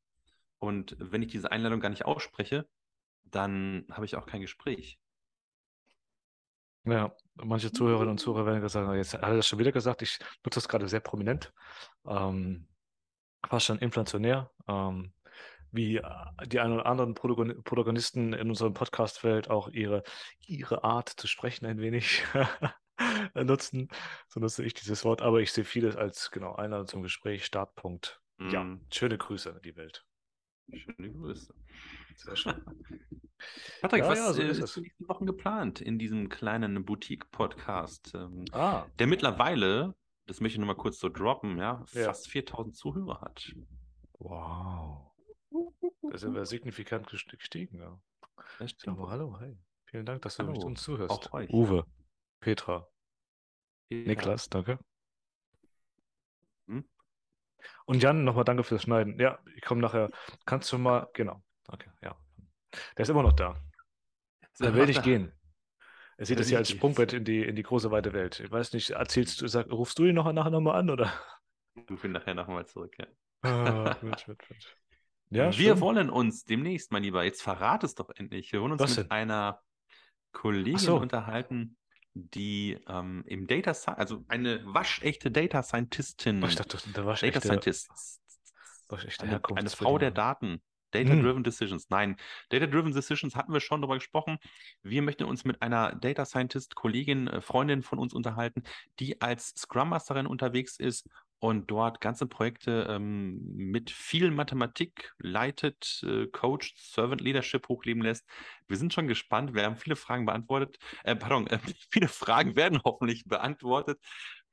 Und 0.59 0.95
wenn 0.99 1.21
ich 1.21 1.31
diese 1.31 1.51
Einladung 1.51 1.81
gar 1.81 1.89
nicht 1.89 2.05
ausspreche, 2.05 2.67
dann 3.25 3.85
habe 3.91 4.05
ich 4.05 4.15
auch 4.15 4.25
kein 4.25 4.41
Gespräch. 4.41 4.99
Ja, 6.85 7.15
manche 7.35 7.71
Zuhörerinnen 7.71 8.11
und 8.11 8.17
Zuhörer 8.17 8.45
werden 8.45 8.61
gesagt, 8.61 8.93
jetzt 8.95 9.13
hat 9.13 9.23
er 9.23 9.37
das 9.37 9.47
schon 9.47 9.59
wieder 9.59 9.71
gesagt, 9.71 10.01
ich 10.01 10.19
nutze 10.43 10.57
das 10.57 10.67
gerade 10.67 10.89
sehr 10.89 10.99
prominent, 10.99 11.53
ähm, 12.05 12.67
fast 13.47 13.67
schon 13.67 13.79
inflationär, 13.79 14.51
ähm, 14.67 15.13
wie 15.71 15.97
äh, 15.97 16.03
die 16.45 16.59
ein 16.59 16.73
oder 16.73 16.85
anderen 16.85 17.13
Protagonisten 17.13 18.33
in 18.33 18.49
unserem 18.49 18.73
Podcastfeld 18.73 19.49
auch 19.49 19.69
ihre, 19.69 20.03
ihre 20.45 20.83
Art 20.83 21.09
zu 21.09 21.27
sprechen 21.27 21.65
ein 21.65 21.79
wenig 21.79 22.23
nutzen. 23.33 23.87
So 24.27 24.41
nutze 24.41 24.63
ich 24.63 24.73
dieses 24.73 25.05
Wort, 25.05 25.21
aber 25.21 25.39
ich 25.39 25.53
sehe 25.53 25.63
vieles 25.63 25.95
als 25.95 26.31
genau 26.31 26.55
Einladung 26.55 26.87
zum 26.87 27.01
Gespräch, 27.01 27.45
Startpunkt. 27.45 28.21
Mm. 28.37 28.49
Ja, 28.49 28.63
mhm. 28.63 28.85
schöne 28.91 29.17
Grüße 29.17 29.53
an 29.53 29.61
die 29.61 29.75
Welt. 29.77 30.05
Schöne 30.71 31.11
Grüße. 31.11 31.53
Sehr 32.15 32.35
schön. 32.35 32.63
Patrick, 33.81 34.03
ja, 34.03 34.09
was 34.09 34.17
ja, 34.17 34.33
so 34.33 34.41
äh, 34.41 34.47
ist, 34.47 34.59
ist 34.59 34.71
für 34.71 34.81
nächsten 34.81 35.07
Wochen 35.07 35.25
geplant 35.25 35.81
in 35.81 35.99
diesem 35.99 36.29
kleinen 36.29 36.85
Boutique-Podcast? 36.85 38.13
Ähm, 38.15 38.45
ah. 38.51 38.85
Der 38.99 39.07
mittlerweile, 39.07 39.95
das 40.27 40.39
möchte 40.39 40.55
ich 40.55 40.59
nochmal 40.59 40.77
kurz 40.77 40.99
so 40.99 41.09
droppen, 41.09 41.57
ja, 41.57 41.83
ja. 41.91 42.05
fast 42.05 42.29
4000 42.29 42.75
Zuhörer 42.75 43.21
hat. 43.21 43.53
Wow. 44.19 45.11
Da 46.09 46.17
sind 46.17 46.33
wir 46.33 46.45
signifikant 46.45 47.07
gestiegen, 47.07 47.79
ja. 47.79 47.99
Aber 48.85 49.09
hallo, 49.09 49.37
hey. 49.39 49.57
Vielen 49.85 50.05
Dank, 50.05 50.21
dass 50.23 50.37
du 50.37 50.47
hallo. 50.47 50.59
uns 50.65 50.81
zuhörst. 50.81 51.11
Auch 51.11 51.33
euch. 51.33 51.49
Uwe, 51.51 51.85
Petra, 52.39 52.87
Petra. 53.89 54.09
Niklas, 54.09 54.49
danke. 54.49 54.79
Hm? 56.67 56.83
Und 57.85 58.01
Jan, 58.01 58.23
nochmal 58.23 58.43
danke 58.43 58.63
fürs 58.63 58.83
Schneiden. 58.83 59.19
Ja, 59.19 59.39
ich 59.55 59.61
komme 59.61 59.81
nachher. 59.81 60.09
Kannst 60.45 60.71
du 60.71 60.77
mal, 60.77 61.07
genau. 61.13 61.43
Okay, 61.67 61.89
ja. 62.01 62.15
Der 62.97 63.03
ist 63.03 63.09
immer 63.09 63.23
noch 63.23 63.33
da. 63.33 63.55
Er 64.59 64.73
will 64.73 64.85
nicht 64.85 65.03
gehen. 65.03 65.31
Er 66.17 66.25
sieht 66.25 66.39
das 66.39 66.47
hier 66.47 66.59
als 66.59 66.69
Sprungbrett 66.69 67.13
in 67.13 67.25
die, 67.25 67.43
in 67.43 67.55
die 67.55 67.63
große 67.63 67.91
weite 67.91 68.13
Welt. 68.13 68.39
Ich 68.39 68.51
weiß 68.51 68.73
nicht, 68.73 68.91
erzählst 68.91 69.41
du, 69.41 69.47
sag, 69.47 69.71
rufst 69.71 69.97
du 69.97 70.05
ihn 70.05 70.15
noch, 70.15 70.31
nachher 70.31 70.51
nochmal 70.51 70.79
an, 70.79 70.89
oder? 70.89 71.11
Du 71.87 71.97
ihn 72.03 72.11
nachher 72.11 72.35
nochmal 72.35 72.65
zurück, 72.67 72.95
ja. 72.99 73.07
Ah, 73.41 73.95
Mensch, 74.01 74.27
Mensch, 74.27 74.49
Mensch. 74.49 74.77
Ja, 75.31 75.45
wir 75.45 75.51
stimmt. 75.51 75.81
wollen 75.81 76.09
uns 76.11 76.45
demnächst, 76.45 76.91
mein 76.91 77.03
Lieber, 77.03 77.23
jetzt 77.23 77.41
verrat 77.41 77.83
es 77.83 77.95
doch 77.95 78.11
endlich. 78.15 78.53
Wir 78.53 78.61
wollen 78.61 78.73
uns 78.73 78.81
Was 78.81 78.97
mit 78.97 79.05
denn? 79.05 79.11
einer 79.11 79.59
Kollegin 80.31 80.77
so. 80.77 80.97
unterhalten, 80.97 81.77
die 82.13 82.77
ähm, 82.87 83.23
im 83.27 83.47
Data 83.47 83.73
Science, 83.73 83.99
also 83.99 84.23
eine 84.27 84.61
waschechte 84.65 85.31
Data 85.31 85.63
Scientistin. 85.63 86.43
Ich 86.43 86.55
dachte, 86.55 86.77
der 86.95 87.05
waschechte, 87.05 87.39
Data 87.39 87.47
Scientist. 87.47 87.89
Waschechte 88.87 89.23
eine, 89.23 89.41
eine 89.55 89.69
Frau 89.69 89.97
der 89.97 90.11
Daten. 90.11 90.61
Data-Driven 90.93 91.37
hm. 91.37 91.43
Decisions. 91.43 91.89
Nein, 91.89 92.17
Data-Driven 92.49 92.93
Decisions 92.93 93.35
hatten 93.35 93.53
wir 93.53 93.59
schon 93.59 93.81
darüber 93.81 93.95
gesprochen. 93.95 94.37
Wir 94.81 95.01
möchten 95.01 95.25
uns 95.25 95.45
mit 95.45 95.61
einer 95.61 95.95
Data 95.95 96.25
Scientist, 96.25 96.75
Kollegin, 96.75 97.27
äh, 97.27 97.41
Freundin 97.41 97.83
von 97.83 97.99
uns 97.99 98.13
unterhalten, 98.13 98.63
die 98.99 99.21
als 99.21 99.53
Scrum 99.57 99.89
Masterin 99.89 100.27
unterwegs 100.27 100.77
ist 100.77 101.07
und 101.43 101.69
dort 101.69 101.99
ganze 101.99 102.25
Projekte 102.25 102.87
ähm, 102.89 103.41
mit 103.53 103.91
viel 103.91 104.31
Mathematik 104.31 105.13
leitet, 105.17 106.01
äh, 106.07 106.27
coacht, 106.27 106.73
Servant 106.77 107.19
Leadership 107.19 107.67
hochleben 107.67 108.01
lässt. 108.01 108.25
Wir 108.69 108.77
sind 108.77 108.93
schon 108.93 109.09
gespannt. 109.09 109.53
Wir 109.53 109.65
haben 109.65 109.75
viele 109.75 109.97
Fragen 109.97 110.25
beantwortet. 110.25 110.77
Äh, 111.03 111.17
pardon, 111.17 111.47
äh, 111.47 111.59
viele 111.91 112.07
Fragen 112.07 112.55
werden 112.55 112.79
hoffentlich 112.85 113.25
beantwortet. 113.25 113.99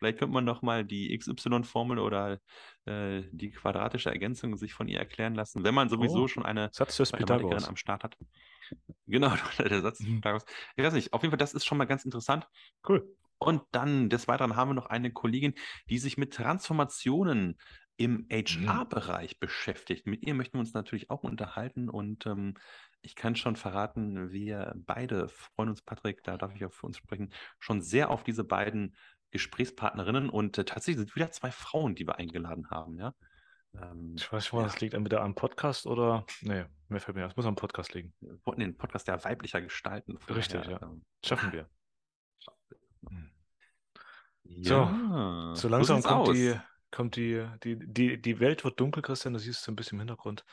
Vielleicht 0.01 0.19
könnte 0.19 0.33
man 0.33 0.45
noch 0.45 0.63
mal 0.63 0.83
die 0.83 1.17
XY-Formel 1.17 1.99
oder 1.99 2.41
äh, 2.87 3.23
die 3.33 3.51
quadratische 3.51 4.11
Ergänzung 4.11 4.57
sich 4.57 4.73
von 4.73 4.89
ihr 4.89 4.99
erklären 4.99 5.35
lassen, 5.35 5.63
wenn 5.63 5.75
man 5.75 5.91
sowieso 5.91 6.23
oh, 6.23 6.29
schon 6.29 6.45
eine 6.45 6.71
Satz 6.73 6.97
des 6.97 7.13
Pythagoras 7.13 7.69
am 7.69 7.77
Start 7.77 8.03
hat. 8.03 8.17
Genau, 9.07 9.31
der 9.59 9.83
Satz 9.83 9.99
des 9.99 10.07
mhm. 10.07 10.17
Pythagoras. 10.17 10.47
Ich 10.75 10.83
weiß 10.83 10.95
nicht, 10.95 11.13
auf 11.13 11.23
jeden 11.23 11.33
Fall, 11.33 11.39
das 11.39 11.53
ist 11.53 11.67
schon 11.67 11.77
mal 11.77 11.85
ganz 11.85 12.07
interessant. 12.07 12.49
Cool. 12.89 13.15
Und 13.37 13.63
dann 13.73 14.09
des 14.09 14.27
Weiteren 14.27 14.57
haben 14.57 14.71
wir 14.71 14.75
noch 14.75 14.87
eine 14.87 15.13
Kollegin, 15.13 15.53
die 15.91 15.99
sich 15.99 16.17
mit 16.17 16.33
Transformationen 16.33 17.59
im 17.99 18.27
HR-Bereich 18.31 19.35
mhm. 19.35 19.41
beschäftigt. 19.41 20.07
Mit 20.07 20.27
ihr 20.27 20.33
möchten 20.33 20.55
wir 20.55 20.61
uns 20.61 20.73
natürlich 20.73 21.11
auch 21.11 21.25
unterhalten 21.25 21.91
und 21.91 22.25
ähm, 22.25 22.55
ich 23.03 23.15
kann 23.15 23.37
schon 23.37 23.57
verraten, 23.57 24.31
wir 24.31 24.75
beide 24.77 25.29
freuen 25.29 25.69
uns, 25.69 25.83
Patrick, 25.83 26.23
da 26.23 26.39
darf 26.39 26.55
ich 26.55 26.65
auch 26.65 26.73
für 26.73 26.87
uns 26.87 26.97
sprechen, 26.97 27.33
schon 27.59 27.83
sehr 27.83 28.11
auf 28.11 28.25
diese 28.25 28.45
beiden 28.45 28.97
Gesprächspartnerinnen 29.31 30.29
und 30.29 30.59
äh, 30.59 30.65
tatsächlich 30.65 30.99
sind 30.99 31.17
wieder 31.17 31.31
zwei 31.31 31.51
Frauen, 31.51 31.95
die 31.95 32.07
wir 32.07 32.17
eingeladen 32.17 32.71
haben, 32.71 32.99
ja. 32.99 33.15
Ähm, 33.75 34.15
ich 34.17 34.33
weiß 34.33 34.53
nicht, 34.53 34.61
ja. 34.61 34.63
das 34.65 34.81
liegt 34.81 34.95
entweder 34.95 35.23
am 35.23 35.35
Podcast 35.35 35.87
oder. 35.87 36.25
Nee, 36.43 36.65
mir 36.89 37.01
fällt 37.01 37.17
mir 37.17 37.23
das 37.23 37.37
muss 37.37 37.47
am 37.47 37.55
Podcast 37.55 37.95
liegen. 37.95 38.13
Wir 38.21 38.39
wollten 38.45 38.61
den 38.61 38.77
Podcast 38.77 39.07
ja 39.09 39.23
weiblicher 39.23 39.61
gestalten. 39.61 40.19
Richtig, 40.29 40.67
ja. 40.67 40.83
Ähm, 40.83 41.05
Schaffen 41.25 41.53
wir. 41.53 41.69
Hm. 43.09 43.31
Ja, 44.43 45.53
so, 45.55 45.55
so 45.55 45.69
langsam 45.69 46.03
kommt, 46.03 46.37
die, 46.37 46.59
kommt 46.91 47.15
die, 47.15 47.47
die, 47.63 47.79
die, 47.79 48.21
die 48.21 48.41
Welt 48.41 48.65
wird 48.65 48.81
dunkel, 48.81 49.03
Christian, 49.03 49.33
das 49.33 49.43
siehst 49.43 49.67
du 49.67 49.73
ein 49.73 49.77
bisschen 49.77 49.97
im 49.97 50.01
Hintergrund. 50.01 50.45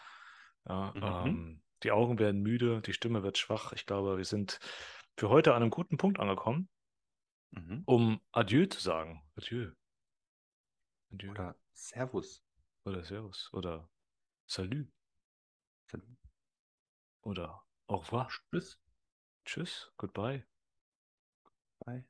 Ja, 0.68 0.94
mhm. 0.94 1.04
ähm, 1.04 1.62
die 1.84 1.92
Augen 1.92 2.20
werden 2.20 2.42
müde, 2.42 2.82
die 2.82 2.94
Stimme 2.94 3.24
wird 3.24 3.38
schwach. 3.38 3.74
Ich 3.74 3.86
glaube, 3.86 4.18
wir 4.18 4.26
sind 4.26 4.60
für 5.18 5.30
heute 5.30 5.56
an 5.56 5.64
einem 5.64 5.72
guten 5.72 5.98
Punkt 5.98 6.20
angekommen. 6.20 6.70
Mhm. 7.52 7.84
um 7.86 8.22
Adieu 8.32 8.66
zu 8.66 8.80
sagen. 8.80 9.24
Adieu. 9.36 9.72
Adieu. 11.12 11.32
Oder 11.32 11.56
Servus. 11.74 12.44
Oder 12.84 13.04
Servus. 13.04 13.50
Oder 13.54 13.90
Salut. 14.46 14.92
Salut. 15.90 16.18
Oder 17.22 17.68
Au 17.88 17.98
revoir. 17.98 18.28
Tschüss. 18.28 18.80
Tschüss. 19.46 19.92
Goodbye. 19.98 20.46
Bye. 21.80 22.06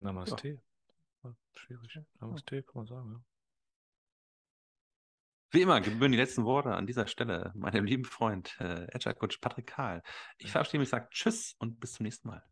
Namaste. 0.00 0.62
Ja. 1.22 1.36
Schwierig. 1.54 2.00
Namaste 2.20 2.62
kann 2.62 2.74
man 2.80 2.86
sagen, 2.86 3.12
ja. 3.12 3.24
Wie 5.50 5.62
immer 5.62 5.80
gebühren 5.80 6.10
die 6.10 6.18
letzten 6.18 6.44
Worte 6.44 6.74
an 6.74 6.86
dieser 6.86 7.06
Stelle 7.06 7.52
meinem 7.54 7.84
lieben 7.84 8.04
Freund 8.04 8.56
äh, 8.58 8.88
Agile 8.92 9.14
Coach 9.14 9.38
Patrick 9.38 9.68
Kahl. 9.68 10.02
Ich 10.38 10.50
verabschiede 10.50 10.80
mich, 10.80 10.88
sage 10.88 11.08
Tschüss 11.10 11.54
und 11.58 11.78
bis 11.78 11.92
zum 11.92 12.04
nächsten 12.04 12.26
Mal. 12.26 12.44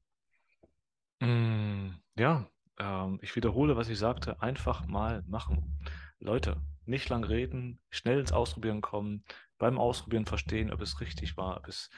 Mm, 1.22 1.94
ja, 2.16 2.50
ähm, 2.80 3.20
ich 3.22 3.37
wiederhole, 3.37 3.76
was 3.76 3.88
ich 3.88 3.98
sagte, 3.98 4.42
einfach 4.42 4.87
mal 4.87 5.22
machen. 5.28 5.78
Leute, 6.18 6.61
nicht 6.85 7.08
lang 7.11 7.22
reden, 7.22 7.80
schnell 7.90 8.18
ins 8.18 8.32
Ausprobieren 8.32 8.80
kommen, 8.80 9.24
beim 9.56 9.78
Ausprobieren 9.78 10.26
verstehen, 10.26 10.72
ob 10.72 10.80
es 10.80 11.00
richtig 11.00 11.37
war, 11.37 11.58
ob 11.58 11.68
es, 11.68 11.90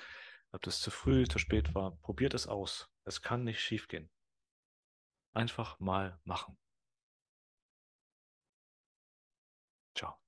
ob 0.52 0.66
es 0.66 0.80
zu 0.80 0.90
früh, 0.90 1.24
zu 1.24 1.38
spät 1.38 1.74
war. 1.74 1.96
Probiert 2.02 2.34
es 2.34 2.46
aus. 2.46 2.90
Es 3.04 3.22
kann 3.22 3.44
nicht 3.44 3.60
schiefgehen. 3.60 4.10
Einfach 5.32 5.80
mal 5.80 6.20
machen. 6.24 6.58
Ciao. 9.94 10.18